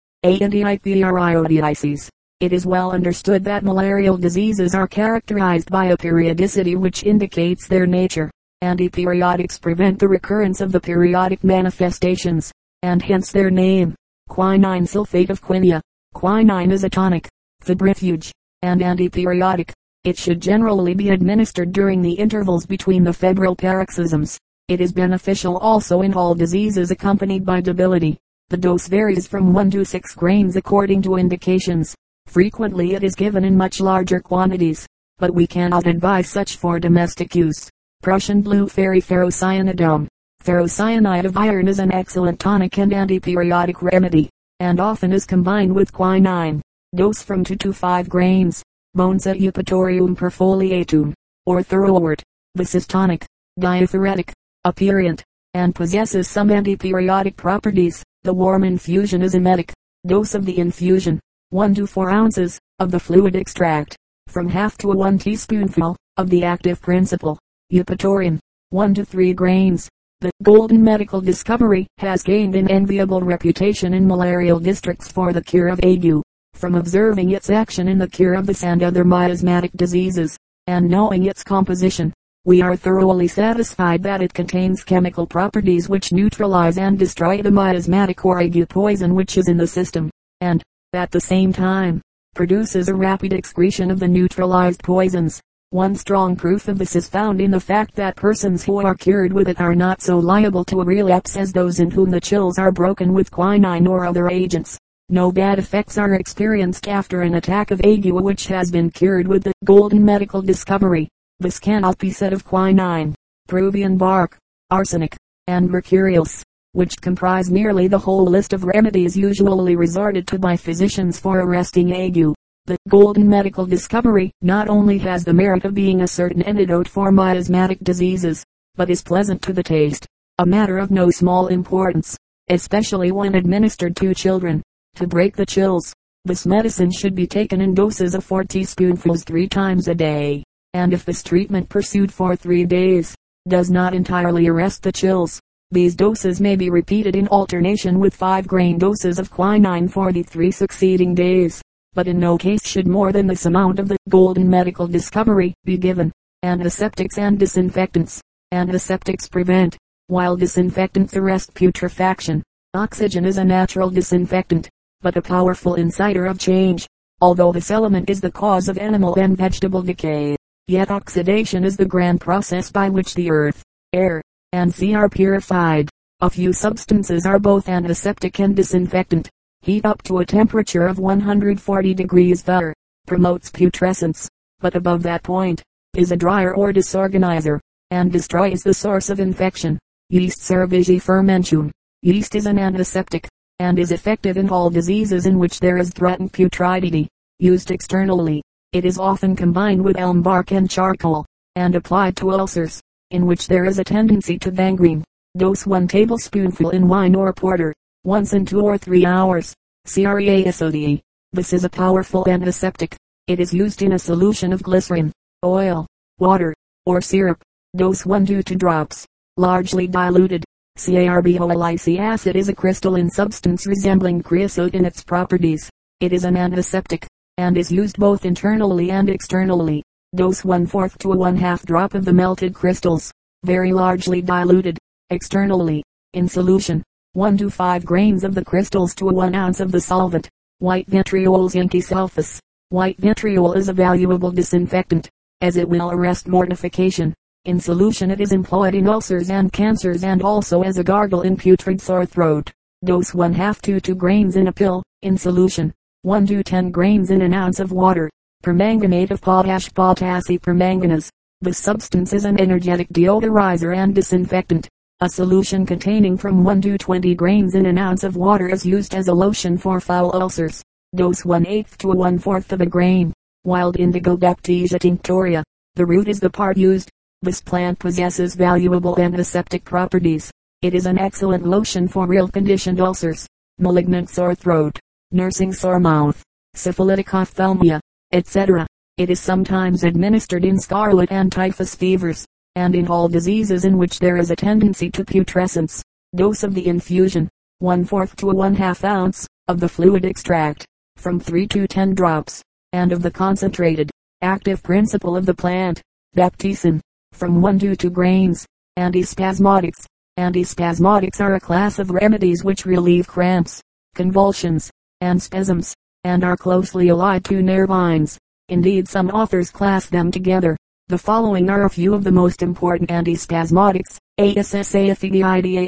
It 2.43 2.53
is 2.53 2.67
well 2.67 2.91
understood 2.91 3.45
that 3.45 3.63
malarial 3.63 4.17
diseases 4.17 4.75
are 4.75 4.89
characterized 4.89 5.71
by 5.71 5.87
a 5.87 5.97
periodicity 5.97 6.75
which 6.75 7.05
indicates 7.05 7.69
their 7.69 7.87
nature. 7.87 8.33
Antiperiodics 8.65 9.61
prevent 9.61 10.01
the 10.01 10.09
recurrence 10.09 10.61
of 10.61 10.73
the 10.73 10.81
periodic 10.81 11.45
manifestations, 11.45 12.51
and 12.83 13.01
hence 13.01 13.31
their 13.31 13.49
name. 13.49 13.95
Quinine 14.29 14.87
sulfate 14.87 15.31
of 15.31 15.41
quinia. 15.41 15.81
Quinine 16.15 16.73
is 16.73 16.83
a 16.83 16.91
tonic, 16.91 17.29
febrifuge, 17.65 18.33
and 18.63 18.81
antiperiodic. 18.81 19.71
It 20.03 20.19
should 20.19 20.43
generally 20.43 20.95
be 20.95 21.11
administered 21.11 21.71
during 21.71 22.03
the 22.03 22.15
intervals 22.15 22.67
between 22.67 23.05
the 23.05 23.13
febrile 23.13 23.55
paroxysms. 23.55 24.37
It 24.67 24.81
is 24.81 24.91
beneficial 24.91 25.59
also 25.59 26.03
in 26.03 26.13
all 26.13 26.35
diseases 26.35 26.91
accompanied 26.91 27.47
by 27.47 27.61
debility. 27.61 28.19
The 28.49 28.57
dose 28.57 28.89
varies 28.89 29.29
from 29.29 29.53
1 29.53 29.71
to 29.71 29.85
6 29.85 30.15
grains 30.17 30.57
according 30.57 31.03
to 31.03 31.15
indications. 31.15 31.95
Frequently 32.33 32.95
it 32.95 33.05
is 33.05 33.15
given 33.15 33.45
in 33.45 33.55
much 33.55 33.79
larger 33.79 34.19
quantities, 34.19 34.87
but 35.19 35.35
we 35.35 35.47
cannot 35.47 35.87
advise 35.87 36.31
such 36.31 36.57
for 36.57 36.81
domestic 36.81 37.35
use. 37.35 37.69
Prussian 38.03 38.41
blue 38.41 38.67
ferri 38.67 39.03
ferrocyanidum. 39.03 40.07
Ferrocyanide 40.43 41.27
of 41.27 41.37
iron 41.37 41.69
is 41.69 41.79
an 41.79 41.93
excellent 41.93 42.41
tonic 42.41 42.79
and 42.79 42.91
antiperiodic 42.91 43.83
remedy, 43.83 44.31
and 44.61 44.81
often 44.81 45.13
is 45.13 45.27
combined 45.27 45.75
with 45.75 45.93
quinine. 45.93 46.63
Dose 46.97 47.23
from 47.23 47.45
2 47.45 47.55
to 47.57 47.71
5 47.71 48.09
grains. 48.09 48.63
Boneset 48.97 49.39
eupatorium 49.39 50.17
perfoliatum, 50.17 51.13
or 51.45 51.63
thoroughwort. 51.63 52.23
This 52.55 52.75
is 52.75 52.87
tonic, 52.87 53.27
diaphoretic, 53.61 54.33
aperient, 54.67 55.23
and 55.53 55.75
possesses 55.75 56.29
some 56.29 56.49
antiperiodic 56.49 57.37
properties. 57.37 58.03
The 58.23 58.33
warm 58.33 58.65
infusion 58.65 59.21
is 59.21 59.35
emetic. 59.35 59.75
Dose 60.07 60.35
of 60.35 60.47
the 60.47 60.59
infusion, 60.59 61.21
1 61.53 61.75
to 61.75 61.87
4 61.87 62.09
ounces, 62.09 62.59
of 62.79 62.91
the 62.91 62.99
fluid 62.99 63.37
extract, 63.37 63.95
from 64.27 64.49
half 64.49 64.79
to 64.79 64.91
a 64.91 64.97
1 64.97 65.19
teaspoonful, 65.19 65.95
of 66.17 66.31
the 66.31 66.43
active 66.43 66.81
principle, 66.81 67.39
eupatorium, 67.71 68.39
1 68.71 68.95
to 68.95 69.05
3 69.05 69.35
grains. 69.35 69.87
The 70.23 70.31
golden 70.43 70.83
medical 70.83 71.21
discovery 71.21 71.87
has 71.99 72.23
gained 72.23 72.57
an 72.57 72.71
enviable 72.71 73.21
reputation 73.21 73.93
in 73.93 74.07
malarial 74.07 74.61
districts 74.61 75.13
for 75.13 75.35
the 75.35 75.45
cure 75.45 75.69
of 75.69 75.79
ague 75.85 76.23
from 76.55 76.75
observing 76.75 77.33
its 77.33 77.51
action 77.51 77.87
in 77.87 77.99
the 77.99 78.09
cure 78.09 78.33
of 78.33 78.47
this 78.47 78.65
and 78.65 78.83
other 78.83 79.05
miasmatic 79.05 79.73
diseases, 79.73 80.39
and 80.69 80.89
knowing 80.89 81.27
its 81.27 81.45
composition, 81.45 82.15
we 82.47 82.63
are 82.63 82.77
thoroughly 82.77 83.29
satisfied 83.29 84.03
that 84.05 84.23
it 84.23 84.33
contains 84.33 84.83
chemical 84.83 85.27
properties 85.27 85.87
which 85.87 86.13
neutralize 86.13 86.79
and 86.79 86.99
destroy 86.99 87.43
the 87.43 87.51
miasmatic 87.51 88.25
or 88.25 88.41
ague 88.41 88.67
poison 88.71 89.15
which 89.15 89.37
is 89.37 89.49
in 89.49 89.59
the 89.59 89.67
system, 89.67 90.09
and, 90.41 90.63
at 90.95 91.11
the 91.11 91.21
same 91.21 91.53
time, 91.53 92.03
produces 92.35 92.89
a 92.89 92.95
rapid 92.95 93.33
excretion 93.33 93.91
of 93.91 93.99
the 93.99 94.09
neutralized 94.09 94.83
poisons. 94.83 95.41
One 95.71 95.95
strong 95.95 96.37
proof 96.37 96.69
of 96.69 96.79
this 96.79 96.95
is 96.95 97.09
found 97.09 97.41
in 97.41 97.51
the 97.51 97.59
fact 97.59 97.95
that 97.95 98.15
persons 98.15 98.63
who 98.63 98.85
are 98.85 98.95
cured 98.95 99.33
with 99.33 99.49
it 99.49 99.59
are 99.59 99.75
not 99.75 100.03
so 100.03 100.19
liable 100.19 100.65
to 100.67 100.83
a 100.83 100.85
relapse 100.85 101.35
as 101.37 101.51
those 101.51 101.81
in 101.81 101.91
whom 101.91 102.11
the 102.11 102.21
chills 102.21 102.59
are 102.59 102.71
broken 102.71 103.15
with 103.15 103.31
quinine 103.31 103.87
or 103.87 104.05
other 104.05 104.29
agents. 104.29 104.79
No 105.09 105.33
bad 105.33 105.59
effects 105.59 105.97
are 105.97 106.15
experienced 106.15 106.89
after 106.89 107.23
an 107.23 107.37
attack 107.37 107.71
of 107.71 107.81
ague 107.85 108.13
which 108.13 108.47
has 108.49 108.71
been 108.71 108.91
cured 108.91 109.27
with 109.27 109.45
the 109.45 109.53
golden 109.65 110.05
medical 110.05 110.43
discovery. 110.43 111.09
This 111.41 111.59
cannot 111.59 111.97
be 111.97 112.11
said 112.11 112.35
of 112.35 112.45
quinine, 112.45 113.15
Peruvian 113.49 113.97
bark, 113.97 114.37
arsenic, 114.71 115.17
and 115.47 115.71
mercurials, 115.71 116.43
which 116.73 117.01
comprise 117.01 117.51
nearly 117.51 117.87
the 117.87 117.99
whole 117.99 118.25
list 118.25 118.53
of 118.53 118.65
remedies 118.65 119.17
usually 119.17 119.77
resorted 119.77 120.27
to 120.27 120.39
by 120.39 120.57
physicians 120.57 121.19
for 121.19 121.41
arresting 121.41 121.93
ague. 121.93 122.35
The 122.67 122.79
golden 122.89 123.29
medical 123.29 123.67
discovery 123.67 124.31
not 124.41 124.69
only 124.69 124.97
has 124.99 125.25
the 125.25 125.35
merit 125.35 125.65
of 125.65 125.75
being 125.75 126.01
a 126.01 126.09
certain 126.09 126.43
antidote 126.43 126.89
for 126.89 127.13
miasmatic 127.13 127.81
diseases, 127.81 128.45
but 128.77 128.89
is 128.89 129.03
pleasant 129.03 129.43
to 129.43 129.53
the 129.53 129.63
taste, 129.63 130.07
a 130.39 130.47
matter 130.47 130.79
of 130.79 130.91
no 130.91 131.11
small 131.11 131.49
importance, 131.49 132.17
especially 132.49 133.13
when 133.13 133.35
administered 133.35 133.95
to 133.97 134.15
children. 134.15 134.63
To 134.97 135.07
break 135.07 135.37
the 135.37 135.45
chills, 135.45 135.93
this 136.25 136.47
medicine 136.47 136.91
should 136.91 137.15
be 137.15 137.27
taken 137.27 137.61
in 137.61 137.75
doses 137.75 138.15
of 138.15 138.25
4 138.25 138.45
teaspoonfuls 138.45 139.25
three 139.25 139.49
times 139.49 139.89
a 139.89 139.95
day, 139.95 140.45
and 140.73 140.95
if 140.95 141.05
this 141.05 141.23
treatment 141.23 141.69
pursued 141.69 142.13
for 142.13 142.37
three 142.37 142.65
days, 142.65 143.15
does 143.49 143.71
not 143.71 143.93
entirely 143.93 144.47
arrest 144.47 144.83
the 144.83 144.93
chills, 144.93 145.41
these 145.73 145.97
doses 145.97 146.41
may 146.41 146.55
be 146.55 146.71
repeated 146.71 147.17
in 147.17 147.27
alternation 147.29 147.99
with 147.99 148.15
5 148.15 148.47
grain 148.47 148.79
doses 148.79 149.19
of 149.19 149.31
quinine 149.31 149.89
for 149.89 150.13
the 150.13 150.23
three 150.23 150.51
succeeding 150.51 151.15
days, 151.15 151.61
but 151.95 152.07
in 152.07 152.21
no 152.21 152.39
case 152.39 152.65
should 152.67 152.87
more 152.87 153.11
than 153.11 153.27
this 153.27 153.47
amount 153.47 153.79
of 153.79 153.89
the 153.89 153.97
golden 154.09 154.49
medical 154.49 154.87
discovery 154.87 155.55
be 155.65 155.77
given. 155.77 156.13
Antiseptics 156.45 157.19
and 157.19 157.39
disinfectants. 157.39 158.21
Antiseptics 158.53 159.29
prevent, 159.29 159.77
while 160.07 160.37
disinfectants 160.37 161.17
arrest 161.17 161.55
putrefaction. 161.55 162.43
Oxygen 162.75 163.25
is 163.25 163.39
a 163.39 163.45
natural 163.45 163.91
disinfectant 163.91 164.69
but 165.03 165.17
a 165.17 165.23
powerful 165.23 165.75
inciter 165.75 166.31
of 166.31 166.39
change. 166.39 166.87
Although 167.21 167.53
this 167.53 167.71
element 167.71 168.09
is 168.09 168.21
the 168.21 168.31
cause 168.31 168.69
of 168.69 168.79
animal 168.79 169.15
and 169.17 169.37
vegetable 169.37 169.83
decay, 169.83 170.37
yet 170.69 170.91
oxidation 170.91 171.65
is 171.65 171.77
the 171.77 171.85
grand 171.85 172.21
process 172.21 172.71
by 172.71 172.89
which 172.89 173.15
the 173.15 173.31
earth, 173.31 173.63
air, 173.93 174.23
and 174.53 174.73
sea 174.75 174.95
are 174.95 175.09
purified. 175.09 175.89
A 176.21 176.31
few 176.31 176.53
substances 176.53 177.27
are 177.27 177.39
both 177.39 177.69
antiseptic 177.69 178.39
and 178.39 178.55
disinfectant. 178.55 179.29
Heat 179.63 179.85
up 179.85 180.03
to 180.03 180.19
a 180.19 180.27
temperature 180.27 180.87
of 180.87 180.99
140 180.99 181.95
degrees 181.95 182.43
Fahr. 182.43 182.75
promotes 183.07 183.51
putrescence, 183.51 184.29
but 184.61 184.77
above 184.77 185.03
that 185.03 185.23
point, 185.23 185.63
is 185.97 186.13
a 186.13 186.17
dryer 186.17 186.55
or 186.55 186.73
disorganizer, 186.73 187.61
and 187.91 188.13
destroys 188.13 188.63
the 188.63 188.75
source 188.75 189.11
of 189.11 189.21
infection. 189.21 189.79
Yeast 190.11 190.41
cerevisiae 190.41 191.01
fermentum. 191.01 191.71
Yeast 192.03 192.35
is 192.35 192.47
an 192.47 192.59
antiseptic, 192.59 193.29
and 193.59 193.79
is 193.79 193.93
effective 193.93 194.37
in 194.37 194.51
all 194.51 194.71
diseases 194.71 195.27
in 195.27 195.39
which 195.39 195.61
there 195.61 195.79
is 195.79 195.91
threatened 195.91 196.33
putridity. 196.33 197.09
Used 197.39 197.71
externally, 197.71 198.43
it 198.73 198.85
is 198.85 198.99
often 198.99 199.35
combined 199.35 199.83
with 199.83 199.99
elm 199.99 200.23
bark 200.23 200.53
and 200.53 200.71
charcoal, 200.71 201.25
and 201.57 201.75
applied 201.75 202.17
to 202.17 202.33
ulcers, 202.33 202.81
in 203.13 203.27
which 203.27 203.47
there 203.47 203.65
is 203.65 203.79
a 203.79 203.85
tendency 203.85 204.39
to 204.39 204.51
gangrene. 204.51 205.05
Dose 205.37 205.67
1 205.67 205.89
tablespoonful 205.89 206.71
in 206.71 206.89
wine 206.89 207.15
or 207.15 207.33
porter, 207.33 207.73
once 208.05 208.33
in 208.33 208.45
2 208.45 208.61
or 208.61 208.77
3 208.77 209.07
hours. 209.07 209.55
Creosote. 209.87 211.01
This 211.33 211.53
is 211.53 211.65
a 211.65 211.71
powerful 211.71 212.29
antiseptic. 212.29 212.97
It 213.29 213.41
is 213.41 213.55
used 213.55 213.83
in 213.83 213.93
a 213.93 213.99
solution 213.99 214.53
of 214.53 214.63
glycerin, 214.63 215.13
oil, 215.45 215.87
water, 216.19 216.55
or 216.85 217.01
syrup. 217.01 217.41
Dose 217.77 218.05
1 218.05 218.27
to 218.27 218.43
2 218.43 218.57
drops. 218.57 219.07
Largely 219.37 219.87
diluted. 219.87 220.45
Carbolic 220.77 221.89
acid 221.99 222.37
is 222.37 222.49
a 222.49 222.55
crystalline 222.55 223.11
substance 223.11 223.67
resembling 223.67 224.23
creosote 224.23 224.75
in 224.75 224.85
its 224.85 225.05
properties. 225.05 225.71
It 226.01 226.13
is 226.13 226.25
an 226.25 226.37
antiseptic, 226.37 227.07
and 227.39 227.57
is 227.57 227.71
used 227.71 227.97
both 227.99 228.25
internally 228.25 228.91
and 228.91 229.09
externally. 229.09 229.83
Dose 230.15 230.45
1 230.45 230.67
4th 230.67 230.99
to 230.99 231.13
a 231.15 231.17
1 231.17 231.37
half 231.39 231.65
drop 231.65 231.95
of 231.95 232.05
the 232.05 232.13
melted 232.13 232.53
crystals. 232.53 233.11
Very 233.45 233.73
largely 233.73 234.21
diluted. 234.21 234.77
Externally. 235.09 235.83
In 236.13 236.29
solution. 236.29 236.83
1 237.15 237.39
to 237.39 237.49
5 237.49 237.87
grains 237.87 238.23
of 238.23 238.35
the 238.35 238.45
crystals 238.45 238.95
to 238.97 239.09
a 239.09 239.13
1 239.15 239.35
ounce 239.35 239.59
of 239.59 239.73
the 239.73 239.81
solvent. 239.81 240.29
White 240.59 240.87
vitriol 240.87 241.49
zinc 241.49 241.73
sulphas. 241.83 242.39
White 242.69 242.99
vitriol 242.99 243.55
is 243.55 243.71
a 243.71 243.73
valuable 243.73 244.31
disinfectant, 244.31 245.09
as 245.41 245.57
it 245.57 245.67
will 245.67 245.91
arrest 245.91 246.29
mortification. 246.29 247.15
In 247.47 247.59
solution 247.59 248.11
it 248.11 248.21
is 248.21 248.33
employed 248.33 248.75
in 248.75 248.89
ulcers 248.89 249.31
and 249.31 249.51
cancers 249.51 250.05
and 250.05 250.21
also 250.21 250.61
as 250.61 250.77
a 250.77 250.85
gargle 250.85 251.23
in 251.23 251.39
putrid 251.39 251.81
sore 251.81 252.05
throat. 252.05 252.53
Dose 252.85 253.15
1 253.15 253.33
half 253.33 253.63
to 253.63 253.81
2 253.81 253.95
grains 253.95 254.37
in 254.37 254.49
a 254.49 254.53
pill, 254.53 254.83
in 255.01 255.17
solution. 255.17 255.73
1 256.03 256.27
to 256.27 256.43
10 256.43 256.71
grains 256.71 257.11
in 257.11 257.23
an 257.23 257.33
ounce 257.33 257.61
of 257.61 257.73
water. 257.73 258.11
Permanganate 258.43 259.13
of 259.13 259.21
potash 259.21 259.73
potassium 259.73 260.41
permanganase. 260.41 261.09
The 261.43 261.55
substance 261.55 262.13
is 262.13 262.25
an 262.25 262.41
energetic 262.41 262.89
deodorizer 262.89 263.77
and 263.77 263.95
disinfectant. 263.95 264.69
A 265.01 265.09
solution 265.09 265.65
containing 265.65 266.17
from 266.17 266.43
1 266.43 266.61
to 266.63 266.77
20 266.77 267.15
grains 267.15 267.55
in 267.55 267.67
an 267.67 267.79
ounce 267.79 268.03
of 268.03 268.17
water 268.17 268.49
is 268.49 268.67
used 268.67 268.97
as 268.97 269.07
a 269.07 269.15
lotion 269.15 269.57
for 269.57 269.79
foul 269.79 270.11
ulcers. 270.21 270.61
Dose 270.97 271.25
1 271.25 271.47
8 271.47 271.67
to 271.79 271.89
1 271.91 272.19
4 272.19 272.37
of 272.51 272.61
a 272.61 272.67
grain. 272.67 273.13
Wild 273.45 273.79
indigo 273.79 274.17
Baptisia 274.17 274.81
tinctoria. 274.81 275.45
The 275.77 275.87
root 275.87 276.09
is 276.09 276.19
the 276.19 276.29
part 276.29 276.57
used. 276.57 276.91
This 277.23 277.41
plant 277.41 277.79
possesses 277.79 278.35
valuable 278.35 278.99
antiseptic 278.99 279.65
properties. 279.65 280.33
It 280.63 280.75
is 280.75 280.87
an 280.87 280.99
excellent 280.99 281.47
lotion 281.47 281.87
for 281.87 282.09
real 282.09 282.27
conditioned 282.27 282.81
ulcers, 282.81 283.25
malignant 283.61 284.11
sore 284.11 284.35
throat, 284.35 284.81
nursing 285.13 285.53
sore 285.53 285.79
mouth, 285.79 286.21
syphilitic 286.55 287.15
ophthalmia, 287.15 287.81
etc. 288.13 288.67
It 288.99 289.11
is 289.11 289.21
sometimes 289.21 289.85
administered 289.85 290.45
in 290.45 290.59
scarlet 290.59 291.11
and 291.11 291.33
typhus 291.33 291.75
fevers 291.75 292.27
and 292.55 292.75
in 292.75 292.87
all 292.89 293.09
diseases 293.09 293.65
in 293.65 293.79
which 293.79 293.99
there 293.99 294.17
is 294.17 294.31
a 294.31 294.37
tendency 294.37 294.91
to 294.91 295.05
putrescence. 295.05 295.83
Dose 296.15 296.43
of 296.43 296.55
the 296.55 296.67
infusion, 296.67 297.29
1 297.61 297.85
4th 297.87 298.17
to 298.17 298.31
a 298.31 298.35
1 298.35 298.55
half 298.55 298.85
ounce, 298.85 299.27
of 299.49 299.61
the 299.61 299.69
fluid 299.69 300.05
extract, 300.05 300.67
from 300.97 301.19
3 301.19 301.47
to 301.49 301.67
10 301.67 301.95
drops, 301.95 302.43
and 302.73 302.93
of 302.93 303.03
the 303.03 303.11
concentrated, 303.11 303.91
active 304.21 304.63
principle 304.63 305.17
of 305.17 305.25
the 305.25 305.35
plant, 305.35 305.81
baptisin, 306.15 306.81
from 307.13 307.41
1 307.41 307.59
to 307.61 307.77
2 307.77 307.91
grains. 307.91 308.47
Antispasmodics. 308.79 309.85
Antispasmodics 310.19 311.21
are 311.21 311.35
a 311.35 311.41
class 311.41 311.79
of 311.79 311.91
remedies 311.91 312.45
which 312.45 312.67
relieve 312.67 313.07
cramps, 313.07 313.61
convulsions, 313.95 314.71
and 315.01 315.23
spasms, 315.23 315.75
and 316.05 316.25
are 316.25 316.37
closely 316.37 316.89
allied 316.89 317.25
to 317.25 317.43
nervines. 317.43 318.17
Indeed 318.49 318.89
some 318.89 319.11
authors 319.11 319.51
class 319.51 319.87
them 319.87 320.11
together. 320.11 320.57
The 320.89 320.99
following 320.99 321.49
are 321.49 321.65
a 321.65 321.71
few 321.71 321.95
of 321.95 322.05
the 322.05 322.13
most 322.13 322.43
important 322.43 322.91
antispasmodics. 322.91 323.97
ASSAFOETIDA 324.19 325.67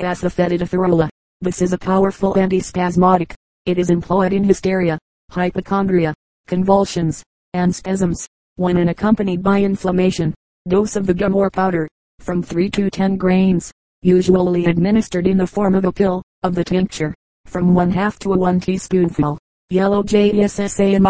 This 1.40 1.62
is 1.62 1.73
a 1.73 1.79
powerful 1.79 2.35
antispasmodic. 2.35 3.33
It 3.64 3.79
is 3.79 3.90
employed 3.90 4.33
in 4.33 4.44
hysteria, 4.44 4.99
hypochondria, 5.31 6.12
convulsions, 6.47 7.23
and 7.55 7.75
spasms, 7.75 8.27
when 8.57 8.77
unaccompanied 8.77 9.42
by 9.42 9.62
inflammation. 9.62 10.35
Dose 10.68 10.97
of 10.97 11.07
the 11.07 11.14
gum 11.14 11.35
or 11.35 11.51
powder, 11.51 11.88
from 12.20 12.42
3 12.42 12.68
to 12.70 12.90
10 12.90 13.16
grains, 13.16 13.73
usually 14.03 14.66
administered 14.66 15.27
in 15.27 15.38
the 15.38 15.47
form 15.47 15.75
of 15.75 15.85
a 15.85 15.92
pill, 15.92 16.23
of 16.42 16.55
the 16.55 16.64
tincture, 16.64 17.14
from 17.47 17.75
1 17.75 17.90
half 17.90 18.18
to 18.18 18.33
a 18.33 18.37
1 18.38 18.61
teaspoonful. 18.61 19.38
Yellow 19.70 20.03
JSSA 20.03 21.00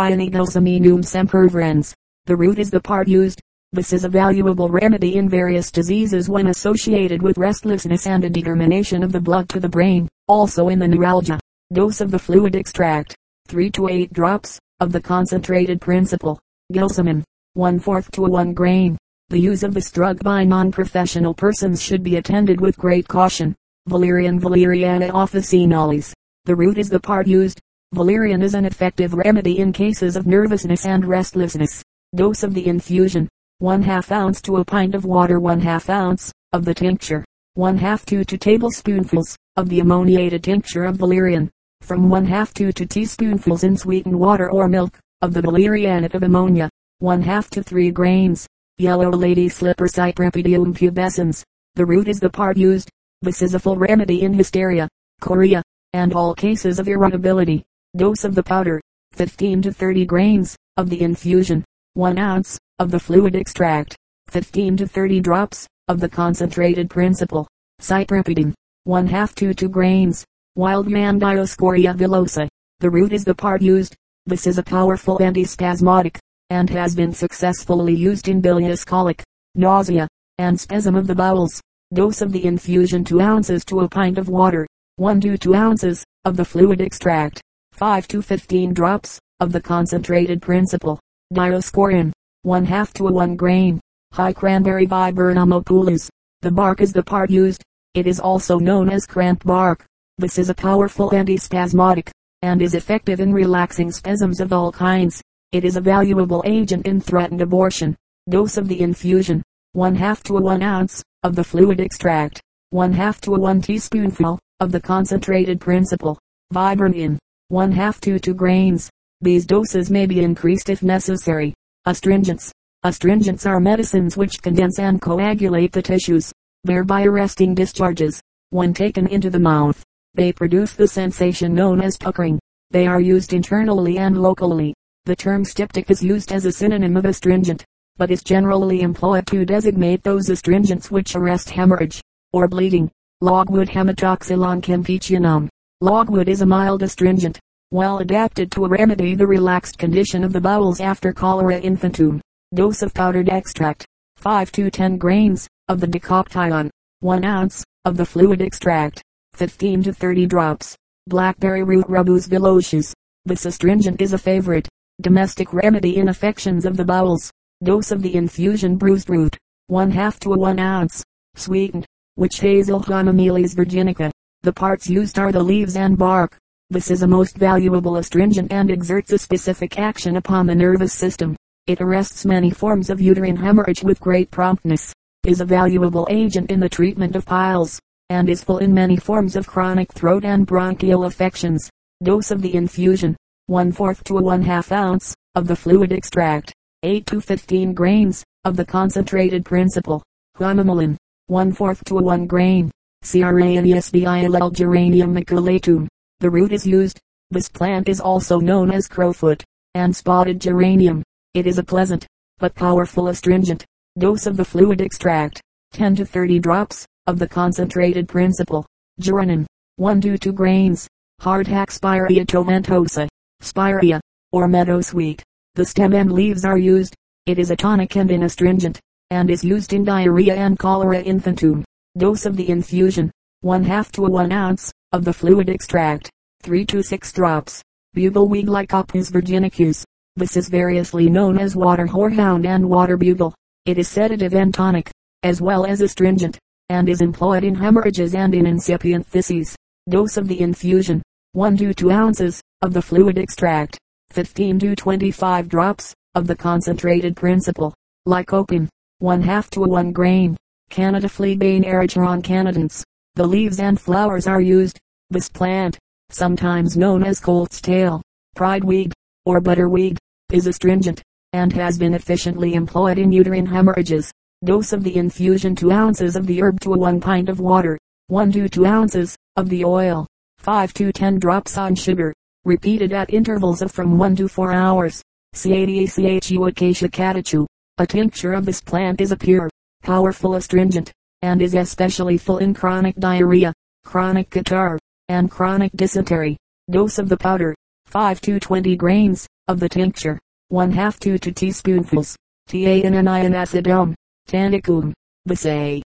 semper 1.05 1.49
sempervirens. 1.49 1.93
The 2.27 2.37
root 2.37 2.59
is 2.61 2.71
the 2.71 2.81
part 2.81 3.09
used, 3.09 3.41
this 3.75 3.93
is 3.93 4.05
a 4.05 4.09
valuable 4.09 4.69
remedy 4.69 5.17
in 5.17 5.29
various 5.29 5.73
diseases 5.73 6.29
when 6.29 6.47
associated 6.47 7.21
with 7.21 7.37
restlessness 7.37 8.07
and 8.07 8.23
a 8.23 8.31
determination 8.31 9.03
of 9.03 9.11
the 9.11 9.21
blood 9.21 9.49
to 9.49 9.59
the 9.59 9.69
brain, 9.69 10.09
also 10.29 10.69
in 10.69 10.79
the 10.79 10.87
neuralgia. 10.87 11.41
Dose 11.73 12.01
of 12.01 12.13
the 12.13 12.19
fluid 12.21 12.55
extract, 12.55 13.17
3 13.49 13.73
to 13.73 13.89
8 13.89 14.13
drops, 14.13 14.61
of 14.79 14.93
the 14.93 15.01
concentrated 15.01 15.81
principle, 15.81 16.39
gelsomine, 16.73 17.25
1 17.55 17.81
4th 17.81 18.13
to 18.13 18.23
1 18.23 18.55
grain. 18.55 18.97
The 19.31 19.41
use 19.41 19.65
of 19.65 19.75
this 19.75 19.91
drug 19.91 20.23
by 20.23 20.45
non-professional 20.45 21.35
persons 21.35 21.83
should 21.83 22.05
be 22.05 22.19
attended 22.19 22.61
with 22.61 22.79
great 22.79 23.09
caution. 23.09 23.57
Valerian 23.89 24.39
Valeriana 24.39 25.11
officinalis. 25.11 26.13
The 26.45 26.55
root 26.55 26.79
is 26.79 26.89
the 26.89 27.01
part 27.01 27.27
used. 27.27 27.61
Valerian 27.95 28.43
is 28.43 28.55
an 28.55 28.65
effective 28.65 29.15
remedy 29.15 29.61
in 29.61 29.73
cases 29.73 30.17
of 30.17 30.27
nervousness 30.27 30.85
and 30.85 31.05
restlessness. 31.05 31.81
Dose 32.17 32.43
of 32.43 32.53
the 32.53 32.67
infusion, 32.67 33.29
1 33.59 33.83
half 33.85 34.11
ounce 34.11 34.43
to 34.43 34.57
a 34.57 34.65
pint 34.65 34.97
of 34.97 35.05
water 35.05 35.39
1 35.39 35.61
half 35.61 35.89
ounce, 35.89 36.33
of 36.53 36.65
the 36.65 36.75
tincture, 36.75 37.25
1 37.55 37.79
half 37.79 38.05
to 38.07 38.25
2 38.25 38.37
tablespoonfuls, 38.37 39.37
of 39.57 39.69
the 39.69 39.79
ammoniated 39.79 40.43
tincture 40.43 40.83
of 40.83 40.97
valerian, 40.97 41.49
from 41.83 42.11
1 42.11 42.25
half 42.25 42.53
to 42.53 42.73
2 42.73 42.85
teaspoonfuls 42.85 43.63
in 43.63 43.77
sweetened 43.77 44.19
water 44.19 44.51
or 44.51 44.67
milk, 44.67 44.99
of 45.23 45.33
the 45.33 45.41
valerianate 45.41 46.17
of 46.17 46.25
ammonia, 46.25 46.69
1 46.99 47.23
half 47.23 47.49
to 47.49 47.63
3 47.63 47.93
grains, 47.93 48.45
yellow 48.77 49.11
lady 49.11 49.49
slipper 49.49 49.87
Cypripedium 49.87 50.75
pubescens. 50.75 51.45
The 51.77 51.87
root 51.87 52.09
is 52.09 52.19
the 52.19 52.29
part 52.29 52.57
used. 52.57 52.91
This 53.23 53.41
is 53.41 53.55
a 53.55 53.61
full 53.61 53.77
remedy 53.77 54.23
in 54.23 54.35
hysteria, 54.35 54.89
chorea, 55.21 55.63
and 55.93 56.13
all 56.13 56.35
cases 56.35 56.81
of 56.81 56.89
irritability. 56.89 57.65
Dose 57.97 58.25
of 58.25 58.35
the 58.35 58.43
powder, 58.43 58.81
15 59.13 59.63
to 59.63 59.73
30 59.73 60.05
grains, 60.05 60.57
of 60.77 60.91
the 60.91 61.01
infusion, 61.03 61.65
1 61.93 62.19
ounce, 62.19 62.59
of 62.81 62.91
the 62.91 62.99
fluid 62.99 63.37
extract, 63.37 63.95
15 64.31 64.79
to 64.79 64.89
30 64.89 65.21
drops, 65.21 65.69
of 65.87 66.01
the 66.01 66.09
concentrated 66.09 66.91
principle, 66.91 67.47
cypripidine, 67.81 68.53
1 68.83 69.07
half 69.07 69.33
to 69.37 69.55
2 69.55 69.69
grains, 69.69 70.25
Wild 70.57 70.91
yam 70.91 71.21
Dioscorea 71.21 71.95
villosa. 71.95 72.49
The 72.81 72.91
root 72.91 73.13
is 73.13 73.25
the 73.25 73.35
part 73.35 73.63
used. 73.63 73.95
This 74.27 74.49
is 74.49 74.59
a 74.59 74.63
powerful 74.63 75.19
antispasmodic, 75.19 76.19
and 76.51 76.69
has 76.71 76.97
been 76.97 77.13
successfully 77.13 77.95
used 77.95 78.27
in 78.27 78.41
bilious 78.41 78.85
colic, 78.85 79.23
nausea, 79.55 80.09
and 80.39 80.59
spasm 80.59 80.97
of 80.97 81.07
the 81.07 81.15
bowels. 81.15 81.61
Dose 81.93 82.23
of 82.23 82.33
the 82.33 82.45
infusion 82.45 83.05
2 83.05 83.21
ounces 83.21 83.65
to 83.67 83.81
a 83.81 83.89
pint 83.89 84.19
of 84.19 84.29
water, 84.29 84.67
1 84.97 85.21
to 85.21 85.39
2 85.39 85.55
ounces, 85.55 86.05
of 86.25 86.37
the 86.37 86.45
fluid 86.45 86.81
extract, 86.81 87.41
5 87.75 88.07
to 88.07 88.23
15 88.23 88.73
drops, 88.73 89.19
of 89.41 89.51
the 89.51 89.61
concentrated 89.61 90.41
principle, 90.41 91.01
dioscorin, 91.33 92.13
1 92.43 92.65
half 92.65 92.95
to 92.95 93.09
a 93.09 93.13
1 93.13 93.35
grain, 93.35 93.81
high 94.13 94.33
cranberry 94.33 94.87
viburnum 94.87 95.53
opulus. 95.53 96.09
The 96.43 96.53
bark 96.53 96.81
is 96.81 96.93
the 96.93 97.03
part 97.03 97.31
used. 97.31 97.65
It 97.95 98.07
is 98.07 98.21
also 98.21 98.61
known 98.61 98.91
as 98.91 99.07
cramp 99.07 99.43
bark. 99.43 99.85
This 100.19 100.39
is 100.39 100.51
a 100.51 100.55
powerful 100.55 101.11
antispasmodic, 101.11 102.13
and 102.43 102.63
is 102.63 102.77
effective 102.77 103.19
in 103.19 103.33
relaxing 103.33 103.91
spasms 103.91 104.39
of 104.39 104.53
all 104.53 104.71
kinds. 104.71 105.21
It 105.51 105.65
is 105.65 105.77
a 105.77 105.81
valuable 105.81 106.45
agent 106.47 106.87
in 106.87 107.01
threatened 107.01 107.43
abortion. 107.43 107.97
Dose 108.31 108.57
of 108.57 108.69
the 108.69 108.83
infusion, 108.83 109.43
1 109.73 109.97
half 109.97 110.23
to 110.25 110.37
a 110.37 110.41
1 110.41 110.63
ounce, 110.63 111.03
of 111.25 111.35
the 111.35 111.43
fluid 111.43 111.81
extract, 111.81 112.41
1 112.71 112.93
half 112.93 113.21
to 113.23 113.35
a 113.35 113.41
1 113.41 113.63
teaspoonful, 113.63 114.39
of 114.61 114.71
the 114.71 114.81
concentrated 114.81 115.61
principle, 115.61 116.21
Viburnin. 116.53 117.19
1 117.49 117.73
half 117.73 118.01
to 118.01 118.19
2 118.19 118.33
grains. 118.33 118.89
These 119.21 119.45
doses 119.45 119.91
may 119.91 120.07
be 120.07 120.25
increased 120.25 120.71
if 120.71 120.83
necessary. 120.83 121.53
Astringents. 121.87 122.51
Astringents 122.85 123.45
are 123.45 123.61
medicines 123.61 124.17
which 124.17 124.41
condense 124.41 124.79
and 124.79 124.99
coagulate 124.99 125.71
the 125.71 125.83
tissues, 125.83 126.33
thereby 126.65 127.05
arresting 127.05 127.55
discharges. 127.55 128.19
When 128.49 128.73
taken 128.73 129.07
into 129.09 129.29
the 129.29 129.39
mouth, 129.39 129.85
they 130.15 130.33
produce 130.33 130.73
the 130.73 130.89
sensation 130.89 131.53
known 131.53 131.83
as 131.83 131.99
puckering. 131.99 132.41
They 132.71 132.87
are 132.87 133.01
used 133.01 133.35
internally 133.35 133.99
and 133.99 134.23
locally. 134.23 134.73
The 135.05 135.15
term 135.15 135.45
styptic 135.45 135.91
is 135.91 136.03
used 136.03 136.33
as 136.33 136.47
a 136.47 136.53
synonym 136.53 136.97
of 136.97 137.05
astringent, 137.05 137.63
but 137.99 138.11
is 138.11 138.23
generally 138.23 138.81
employed 138.81 139.27
to 139.27 139.45
designate 139.45 140.03
those 140.03 140.31
astringents 140.31 140.91
which 140.91 141.15
arrest 141.15 141.51
hemorrhage 141.51 142.01
or 142.33 142.49
bleeding. 142.49 142.91
Logwood 143.21 143.69
hematoxylon 143.69 144.63
campechianum 144.63 145.51
Logwood 145.85 146.31
is 146.31 146.41
a 146.41 146.47
mild 146.47 146.83
astringent, 146.83 147.39
well 147.71 147.99
adapted 147.99 148.51
to 148.51 148.65
a 148.65 148.69
remedy 148.71 149.15
the 149.15 149.27
relaxed 149.27 149.77
condition 149.77 150.25
of 150.25 150.33
the 150.33 150.41
bowels 150.41 150.81
after 150.81 151.13
cholera 151.13 151.61
infantum. 151.61 152.23
Dose 152.55 152.81
of 152.81 152.95
powdered 152.95 153.29
extract, 153.29 153.85
5 154.17 154.51
to 154.53 154.71
10 154.71 154.97
grains, 154.97 155.47
of 155.69 155.81
the 155.81 155.87
decoction, 155.87 156.71
1 157.01 157.25
ounce, 157.27 157.63
of 157.85 157.99
the 157.99 158.07
fluid 158.07 158.41
extract, 158.41 159.03
15 159.35 159.83
to 159.83 159.93
30 159.93 160.25
drops. 160.25 160.75
Blackberry 161.07 161.63
root 161.63 161.85
rubus 161.87 162.29
villosus. 162.29 162.95
This 163.27 163.45
astringent 163.45 164.01
is 164.01 164.15
a 164.15 164.19
favorite 164.19 164.67
domestic 165.03 165.53
remedy 165.53 165.99
in 165.99 166.09
affections 166.09 166.65
of 166.65 166.79
the 166.79 166.85
bowels. 166.87 167.31
Dose 167.63 167.91
of 167.91 168.01
the 168.01 168.15
infusion 168.15 168.79
bruised 168.79 169.11
root, 169.11 169.37
one 169.67 169.91
half 169.91 170.19
to 170.21 170.31
one 170.31 170.59
ounce. 170.59 171.05
Sweetened. 171.35 171.85
Witch 172.17 172.41
hazel 172.41 172.81
Hamamelis 172.81 173.55
virginica. 173.55 174.14
The 174.45 174.53
parts 174.53 174.91
used 174.91 175.19
are 175.19 175.33
the 175.33 175.43
leaves 175.43 175.75
and 175.75 175.97
bark. 175.97 176.37
This 176.69 176.91
is 176.91 177.01
a 177.01 177.07
most 177.07 177.39
valuable 177.39 177.97
astringent 177.97 178.53
and 178.53 178.71
exerts 178.71 179.11
a 179.11 179.17
specific 179.17 179.79
action 179.79 180.19
upon 180.19 180.47
the 180.47 180.55
nervous 180.55 180.93
system. 180.93 181.35
It 181.67 181.81
arrests 181.81 182.27
many 182.27 182.51
forms 182.51 182.91
of 182.91 183.01
uterine 183.01 183.37
hemorrhage 183.37 183.83
with 183.83 184.01
great 184.01 184.31
promptness, 184.31 184.93
is 185.25 185.41
a 185.41 185.47
valuable 185.47 186.07
agent 186.11 186.51
in 186.51 186.61
the 186.61 186.69
treatment 186.69 187.17
of 187.17 187.25
piles, 187.25 187.81
and 188.11 188.29
is 188.29 188.45
full 188.45 188.59
in 188.59 188.75
many 188.75 188.99
forms 188.99 189.35
of 189.35 189.47
chronic 189.47 189.91
throat 189.95 190.27
and 190.27 190.47
bronchial 190.47 191.07
affections. 191.07 191.71
Dose 192.03 192.31
of 192.31 192.43
the 192.43 192.55
infusion, 192.55 193.17
one 193.47 193.73
fourth 193.73 194.05
to 194.05 194.19
a 194.19 194.23
one 194.23 194.43
half 194.43 194.71
ounce, 194.73 195.15
of 195.35 195.47
the 195.47 195.57
fluid 195.57 195.91
extract, 195.91 196.53
8 196.83 197.07
to 197.07 197.23
15 197.23 197.73
grains, 197.73 198.23
of 198.45 198.59
the 198.59 198.67
concentrated 198.67 199.47
principle, 199.47 200.03
Hamamelin, 200.37 200.99
one 201.29 201.51
fourth 201.51 201.83
to 201.85 201.97
a 201.97 202.03
one 202.03 202.27
grain, 202.27 202.71
Cranesbill 203.05 204.53
geranium 204.55 205.15
maculatum. 205.15 205.87
The 206.21 206.31
root 206.31 206.53
is 206.53 206.67
used. 206.67 206.99
This 207.31 207.49
plant 207.49 207.89
is 207.89 208.01
also 208.01 208.41
known 208.41 208.71
as 208.71 208.89
crowfoot, 208.89 209.45
and 209.75 209.95
spotted 209.95 210.41
geranium. 210.41 211.03
It 211.35 211.47
is 211.47 211.59
a 211.59 211.63
pleasant, 211.63 212.07
but 212.39 212.55
powerful 212.55 213.09
astringent. 213.09 213.65
Dose 213.99 214.27
of 214.27 214.37
the 214.37 214.45
fluid 214.45 214.81
extract, 214.81 215.41
10 215.73 215.97
to 215.97 216.07
30 216.07 216.39
drops, 216.39 216.87
of 217.07 217.19
the 217.19 217.29
concentrated 217.29 218.09
principle. 218.09 218.67
Geranin, 219.01 219.45
1 219.77 220.01
to 220.01 220.17
2 220.17 220.33
grains. 220.33 220.89
Hardhack 221.21 221.71
Spirea 221.71 222.25
tomentosa, 222.25 223.09
Spirea, 223.41 224.01
or 224.33 224.49
meadow 224.49 224.81
sweet. 224.81 225.23
The 225.55 225.65
stem 225.65 225.93
and 225.93 226.11
leaves 226.11 226.45
are 226.45 226.59
used. 226.59 226.95
It 227.27 227.39
is 227.39 227.51
a 227.51 227.57
tonic 227.57 227.97
and 227.97 228.11
an 228.11 228.23
astringent, 228.23 228.81
and 229.11 229.31
is 229.31 229.45
used 229.45 229.73
in 229.73 229.85
diarrhea 229.85 230.35
and 230.35 230.59
cholera 230.59 231.03
infantum. 231.03 231.65
Dose 231.97 232.27
of 232.27 232.37
the 232.37 232.49
infusion, 232.49 233.09
1 233.43 233.63
half 233.63 233.93
to 233.93 234.03
1 234.03 234.33
ounce, 234.33 234.73
of 234.91 235.05
the 235.05 235.13
fluid 235.13 235.49
extract, 235.49 236.11
3 236.43 236.65
to 236.67 236.83
6 236.83 237.13
drops. 237.13 237.63
Bugleweed 237.95 238.49
Lycopus 238.49 239.11
virginicus. 239.11 239.85
This 240.17 240.37
is 240.37 240.49
variously 240.49 241.09
known 241.09 241.39
as 241.39 241.55
water 241.55 241.87
horehound 241.87 242.47
and 242.47 242.69
water 242.69 242.97
bugle. 242.97 243.33
It 243.65 243.79
is 243.79 243.87
sedative 243.87 244.35
and 244.35 244.53
tonic, 244.53 244.91
as 245.23 245.41
well 245.41 245.65
as 245.65 245.83
astringent, 245.83 246.37
and 246.69 246.89
is 246.89 247.01
employed 247.01 247.45
in 247.45 247.55
hemorrhages 247.55 248.17
and 248.17 248.35
in 248.35 248.45
incipient 248.45 249.09
phthisis. 249.09 249.55
Dose 249.89 250.17
of 250.17 250.27
the 250.27 250.41
infusion, 250.41 251.01
1 251.31 251.57
to 251.59 251.73
2 251.73 251.93
ounces, 251.93 252.43
of 252.63 252.73
the 252.73 252.83
fluid 252.83 253.19
extract, 253.19 253.79
15 254.11 254.59
to 254.59 254.75
25 254.75 255.49
drops, 255.49 255.95
of 256.17 256.27
the 256.27 256.35
concentrated 256.35 257.15
principle. 257.15 257.73
Lycopin, 258.05 258.69
1 258.99 259.23
half 259.23 259.49
to 259.51 259.61
1 259.61 259.93
grain. 259.93 260.37
Canada 260.71 261.09
Fleabane 261.09 261.65
Erigeron 261.65 262.23
canadense. 262.23 262.85
The 263.15 263.27
leaves 263.27 263.61
and 263.61 263.81
flowers 263.81 264.27
are 264.27 264.41
used. 264.41 264.79
This 265.11 265.29
plant, 265.29 265.79
sometimes 266.11 266.77
known 266.77 267.05
as 267.05 267.21
colt's 267.21 267.61
tail, 267.61 268.03
prideweed, 268.35 268.93
or 269.25 269.41
butterweed, 269.41 269.99
is 270.33 270.47
astringent, 270.47 271.03
and 271.33 271.53
has 271.53 271.79
been 271.79 271.95
efficiently 271.95 272.55
employed 272.55 272.99
in 272.99 273.13
uterine 273.13 273.47
hemorrhages. 273.47 274.11
Dose 274.45 274.73
of 274.73 274.83
the 274.83 274.97
infusion 274.97 275.55
2 275.55 275.71
ounces 275.71 276.17
of 276.17 276.27
the 276.27 276.43
herb 276.43 276.61
to 276.61 276.75
a 276.75 276.79
1 276.79 277.01
pint 277.01 277.29
of 277.29 277.41
water, 277.41 277.79
1 278.09 278.33
to 278.33 278.49
2 278.49 278.67
ounces 278.67 279.17
of 279.37 279.49
the 279.49 279.65
oil, 279.65 280.07
5 280.39 280.75
to 280.75 280.93
10 280.93 281.19
drops 281.19 281.57
on 281.57 281.75
sugar, 281.75 282.13
repeated 282.45 282.93
at 282.93 283.13
intervals 283.15 283.63
of 283.63 283.73
from 283.73 283.97
1 283.97 284.17
to 284.17 284.29
4 284.29 284.53
hours. 284.53 285.03
Catechu 285.35 286.49
acacia 286.49 286.89
catechu. 286.89 287.47
A 287.79 287.87
tincture 287.87 288.35
of 288.35 288.45
this 288.45 288.61
plant 288.61 289.01
is 289.01 289.11
a 289.11 289.17
pure, 289.17 289.49
powerful 289.85 290.35
astringent, 290.35 290.91
and 291.23 291.41
is 291.41 291.55
especially 291.55 292.19
full 292.19 292.39
in 292.39 292.55
chronic 292.55 292.97
diarrhea, 292.97 293.53
chronic 293.85 294.31
catarrh, 294.31 294.79
and 295.09 295.31
chronic 295.31 295.71
dysentery. 295.77 296.37
Dose 296.71 296.99
of 296.99 297.09
the 297.09 297.17
powder, 297.17 297.55
5 297.87 298.21
to 298.23 298.41
20 298.41 298.75
grains, 298.77 299.29
of 299.47 299.61
the 299.61 299.69
tincture, 299.69 300.19
1 300.49 300.73
half 300.73 300.99
to 301.01 301.19
2 301.19 301.31
teaspoonfuls. 301.31 302.17
Tianinium 302.49 303.35
acidum, 303.35 303.95
tannicum, 304.27 304.93
Bisay. 305.29 305.83